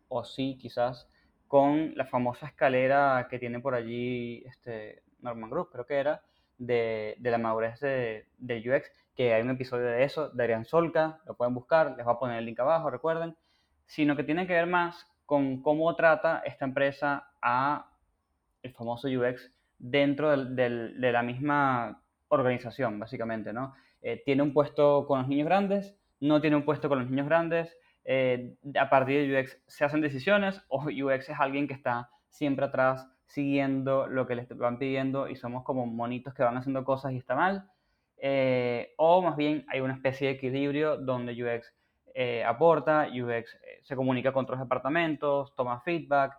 o 0.09 0.25
sí, 0.25 0.59
quizás, 0.61 1.09
con 1.49 1.95
la 1.97 2.07
famosa 2.07 2.47
escalera 2.47 3.27
que 3.31 3.39
tiene 3.39 3.61
por 3.61 3.75
allí 3.75 4.43
este 4.47 5.03
Norman 5.21 5.51
Group, 5.51 5.71
creo 5.73 5.87
que 5.87 5.97
era, 5.99 6.23
de, 6.59 7.17
de 7.19 7.31
la 7.31 7.39
madurez 7.39 7.81
de, 7.81 8.27
del 8.39 8.69
UX, 8.69 8.91
que 9.15 9.35
hay 9.35 9.43
un 9.43 9.51
episodio 9.51 9.87
de 9.87 10.05
eso, 10.05 10.31
de 10.31 10.65
Solca, 10.65 11.21
lo 11.27 11.35
pueden 11.35 11.55
buscar, 11.55 11.95
les 11.97 12.05
voy 12.07 12.15
a 12.15 12.19
poner 12.19 12.39
el 12.39 12.47
link 12.47 12.59
abajo, 12.61 12.91
recuerden, 12.91 13.37
sino 13.87 14.17
que 14.17 14.25
tiene 14.25 14.47
que 14.47 14.55
ver 14.55 14.67
más 14.67 15.07
con 15.27 15.63
cómo 15.63 15.95
trata 15.97 16.43
esta 16.45 16.65
empresa 16.65 17.31
a 17.41 17.91
el 18.63 18.73
famoso 18.73 19.09
UX 19.09 19.53
dentro 19.79 20.31
del- 20.31 21.01
de 21.01 21.13
la 21.13 21.23
misma 21.23 22.03
organización, 22.29 22.99
básicamente, 22.99 23.53
¿no? 23.53 23.75
Eh, 24.01 24.23
tiene 24.25 24.43
un 24.43 24.53
puesto 24.53 25.07
con 25.07 25.21
los 25.21 25.29
niños 25.29 25.47
grandes, 25.47 25.97
no 26.21 26.41
tiene 26.41 26.57
un 26.57 26.65
puesto 26.65 26.89
con 26.89 27.01
los 27.01 27.11
niños 27.11 27.27
grandes, 27.27 27.77
eh, 28.05 28.55
a 28.79 28.89
partir 28.91 29.21
de 29.29 29.39
UX 29.41 29.61
se 29.67 29.85
hacen 29.85 30.01
decisiones 30.01 30.63
o 30.69 30.85
UX 30.85 31.29
es 31.29 31.39
alguien 31.39 31.69
que 31.69 31.75
está 31.75 32.11
siempre 32.29 32.65
atrás 32.65 33.09
siguiendo 33.27 34.07
lo 34.07 34.27
que 34.27 34.35
les 34.35 34.49
van 34.57 34.79
pidiendo 34.79 35.29
y 35.29 35.37
somos 35.37 35.65
como 35.65 35.87
monitos 35.87 36.35
que 36.35 36.43
van 36.43 36.57
haciendo 36.57 36.85
cosas 36.85 37.13
y 37.13 37.17
está 37.19 37.35
mal. 37.35 37.71
Eh, 38.19 38.93
o 38.99 39.23
más 39.23 39.37
bien 39.37 39.65
hay 39.69 39.81
una 39.81 39.95
especie 39.95 40.29
de 40.29 40.35
equilibrio 40.35 40.97
donde 40.97 41.33
UX 41.33 41.75
eh, 42.15 42.45
aporta, 42.45 43.09
UX 43.09 43.55
eh, 43.55 43.81
se 43.83 43.97
comunica 43.97 44.33
con 44.33 44.45
otros 44.45 44.61
departamentos, 44.61 45.55
toma 45.55 45.81
feedback, 45.81 46.39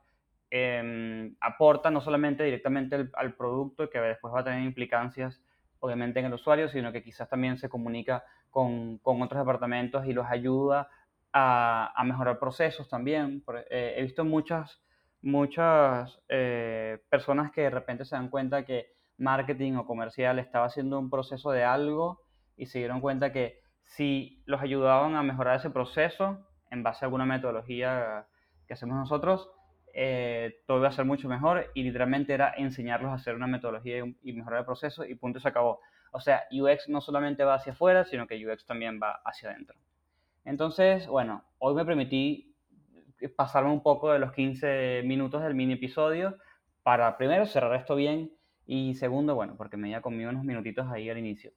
eh, 0.55 1.33
aporta 1.41 1.89
no 1.89 1.99
solamente 1.99 2.43
directamente 2.43 3.09
al, 3.13 3.33
producto 3.33 3.89
que 3.89 3.99
después 3.99 4.31
va 4.31 4.41
a 4.41 4.43
tener 4.43 4.61
implicancias 4.61 5.41
obviamente 5.79 6.19
en 6.19 6.27
el 6.27 6.33
usuario, 6.33 6.69
sino 6.69 6.91
que 6.91 7.01
quizás 7.01 7.27
también 7.27 7.57
se 7.57 7.69
comunica 7.69 8.23
con, 8.51 8.99
con 8.99 9.21
otros 9.21 9.41
departamentos 9.41 10.05
y 10.05 10.13
los 10.13 10.27
ayuda 10.27 10.89
a, 11.33 11.91
a 11.99 12.03
mejorar 12.03 12.37
procesos 12.37 12.87
también. 12.87 13.43
Eh, 13.69 13.95
he 13.97 14.03
visto 14.03 14.23
muchas, 14.23 14.79
muchas 15.23 16.21
eh, 16.29 16.99
personas 17.09 17.51
que 17.51 17.61
de 17.61 17.71
repente 17.71 18.05
se 18.05 18.15
dan 18.15 18.29
cuenta 18.29 18.63
que 18.63 18.93
marketing 19.17 19.73
o 19.73 19.85
comercial 19.85 20.37
estaba 20.37 20.67
haciendo 20.67 20.99
un 20.99 21.09
proceso 21.09 21.49
de 21.49 21.63
algo 21.63 22.21
y 22.55 22.67
se 22.67 22.77
dieron 22.77 23.01
cuenta 23.01 23.33
que 23.33 23.62
si 23.85 24.41
los 24.45 24.61
ayudaban 24.61 25.15
a 25.15 25.23
mejorar 25.23 25.57
ese 25.57 25.69
proceso 25.69 26.39
en 26.71 26.83
base 26.83 27.03
a 27.03 27.07
alguna 27.07 27.25
metodología 27.25 28.27
que 28.67 28.73
hacemos 28.73 28.97
nosotros, 28.97 29.49
eh, 29.93 30.61
todo 30.65 30.79
iba 30.79 30.87
a 30.87 30.91
ser 30.91 31.05
mucho 31.05 31.29
mejor 31.29 31.69
y 31.75 31.83
literalmente 31.83 32.33
era 32.33 32.53
enseñarlos 32.57 33.11
a 33.11 33.15
hacer 33.15 33.35
una 33.35 33.45
metodología 33.45 34.03
y 34.23 34.33
mejorar 34.33 34.61
el 34.61 34.65
proceso 34.65 35.05
y 35.05 35.15
punto, 35.15 35.39
se 35.39 35.47
acabó. 35.47 35.79
O 36.11 36.19
sea, 36.19 36.43
UX 36.51 36.89
no 36.89 37.01
solamente 37.01 37.43
va 37.43 37.55
hacia 37.55 37.73
afuera, 37.73 38.05
sino 38.05 38.27
que 38.27 38.43
UX 38.45 38.65
también 38.65 38.99
va 39.01 39.21
hacia 39.23 39.49
adentro. 39.49 39.77
Entonces, 40.45 41.07
bueno, 41.07 41.43
hoy 41.59 41.75
me 41.75 41.85
permití 41.85 42.55
pasarme 43.35 43.71
un 43.71 43.81
poco 43.81 44.11
de 44.11 44.19
los 44.19 44.33
15 44.33 45.03
minutos 45.05 45.41
del 45.43 45.55
mini 45.55 45.73
episodio 45.73 46.37
para 46.81 47.17
primero 47.17 47.45
cerrar 47.45 47.75
esto 47.75 47.95
bien 47.95 48.31
y 48.65 48.95
segundo, 48.95 49.35
bueno, 49.35 49.55
porque 49.57 49.77
me 49.77 49.87
había 49.87 50.01
comido 50.01 50.29
unos 50.29 50.43
minutitos 50.43 50.87
ahí 50.91 51.09
al 51.09 51.17
inicio. 51.17 51.51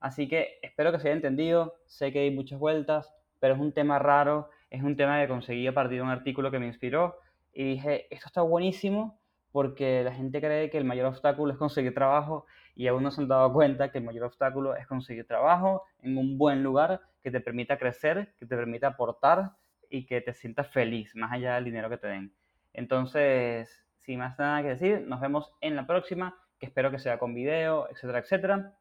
Así 0.00 0.28
que 0.28 0.58
espero 0.62 0.92
que 0.92 0.98
se 0.98 1.08
haya 1.08 1.16
entendido, 1.16 1.74
sé 1.86 2.12
que 2.12 2.20
hay 2.20 2.30
muchas 2.30 2.58
vueltas, 2.58 3.12
pero 3.40 3.54
es 3.54 3.60
un 3.60 3.72
tema 3.72 3.98
raro, 3.98 4.50
es 4.70 4.82
un 4.82 4.96
tema 4.96 5.20
que 5.20 5.28
conseguí 5.28 5.66
a 5.66 5.74
partir 5.74 5.98
de 5.98 6.02
un 6.02 6.10
artículo 6.10 6.50
que 6.50 6.58
me 6.58 6.66
inspiró 6.66 7.16
y 7.52 7.64
dije, 7.64 8.06
esto 8.10 8.26
está 8.26 8.42
buenísimo 8.42 9.18
porque 9.50 10.04
la 10.04 10.12
gente 10.12 10.40
cree 10.40 10.70
que 10.70 10.78
el 10.78 10.84
mayor 10.84 11.06
obstáculo 11.06 11.52
es 11.52 11.58
conseguir 11.58 11.94
trabajo 11.94 12.46
y 12.74 12.86
aún 12.86 13.02
no 13.02 13.10
se 13.10 13.20
han 13.20 13.28
dado 13.28 13.52
cuenta 13.52 13.90
que 13.90 13.98
el 13.98 14.04
mayor 14.04 14.24
obstáculo 14.24 14.76
es 14.76 14.86
conseguir 14.86 15.26
trabajo 15.26 15.84
en 16.02 16.16
un 16.16 16.38
buen 16.38 16.62
lugar 16.62 17.00
que 17.22 17.30
te 17.30 17.40
permita 17.40 17.78
crecer, 17.78 18.34
que 18.38 18.46
te 18.46 18.56
permita 18.56 18.88
aportar 18.88 19.52
y 19.90 20.06
que 20.06 20.20
te 20.20 20.34
sientas 20.34 20.68
feliz, 20.68 21.16
más 21.16 21.32
allá 21.32 21.56
del 21.56 21.64
dinero 21.64 21.88
que 21.88 21.98
te 21.98 22.06
den. 22.06 22.32
Entonces, 22.74 23.84
sin 24.02 24.20
más 24.20 24.38
nada 24.38 24.62
que 24.62 24.68
decir, 24.68 25.00
nos 25.08 25.20
vemos 25.20 25.52
en 25.60 25.74
la 25.74 25.86
próxima, 25.86 26.36
que 26.60 26.66
espero 26.66 26.90
que 26.90 26.98
sea 26.98 27.18
con 27.18 27.34
video, 27.34 27.88
etcétera, 27.90 28.18
etcétera. 28.20 28.72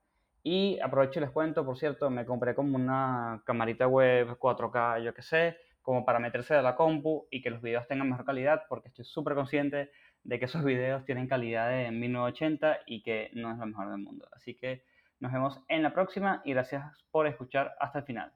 Y 0.50 0.80
aprovecho 0.80 1.20
y 1.20 1.24
les 1.24 1.32
cuento, 1.32 1.66
por 1.66 1.78
cierto, 1.78 2.10
me 2.10 2.26
compré 2.26 2.56
como 2.56 2.78
una 2.78 3.42
camarita 3.46 3.86
web 3.86 4.40
4K, 4.40 5.04
yo 5.04 5.14
qué 5.14 5.22
sé, 5.22 5.58
como 5.82 6.06
para 6.06 6.20
meterse 6.20 6.56
a 6.56 6.62
la 6.62 6.74
compu 6.74 7.28
y 7.30 7.42
que 7.42 7.50
los 7.50 7.62
videos 7.62 7.86
tengan 7.86 8.10
mejor 8.10 8.24
calidad, 8.24 8.64
porque 8.70 8.88
estoy 8.88 9.04
súper 9.04 9.36
consciente 9.36 9.92
de 10.24 10.40
que 10.40 10.46
esos 10.46 10.64
videos 10.64 11.04
tienen 11.04 11.28
calidad 11.28 11.70
de 11.70 11.92
1980 11.92 12.78
y 12.86 13.04
que 13.04 13.30
no 13.34 13.52
es 13.52 13.58
lo 13.58 13.66
mejor 13.66 13.90
del 13.92 13.98
mundo. 13.98 14.26
Así 14.32 14.56
que 14.56 14.86
nos 15.20 15.34
vemos 15.34 15.60
en 15.68 15.84
la 15.84 15.94
próxima 15.94 16.42
y 16.46 16.54
gracias 16.54 16.82
por 17.12 17.28
escuchar 17.28 17.76
hasta 17.82 18.00
el 18.00 18.06
final. 18.06 18.32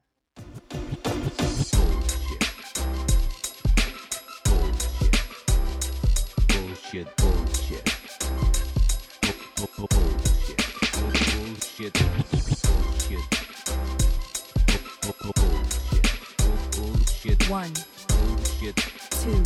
One. 17.52 17.70
Bullshit. 18.08 18.76
Two. 19.10 19.42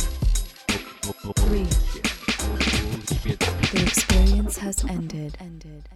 Three. 1.43 1.67
The 3.25 3.83
experience 3.85 4.57
has 4.59 4.85
ended. 4.85 5.35
ended. 5.41 5.89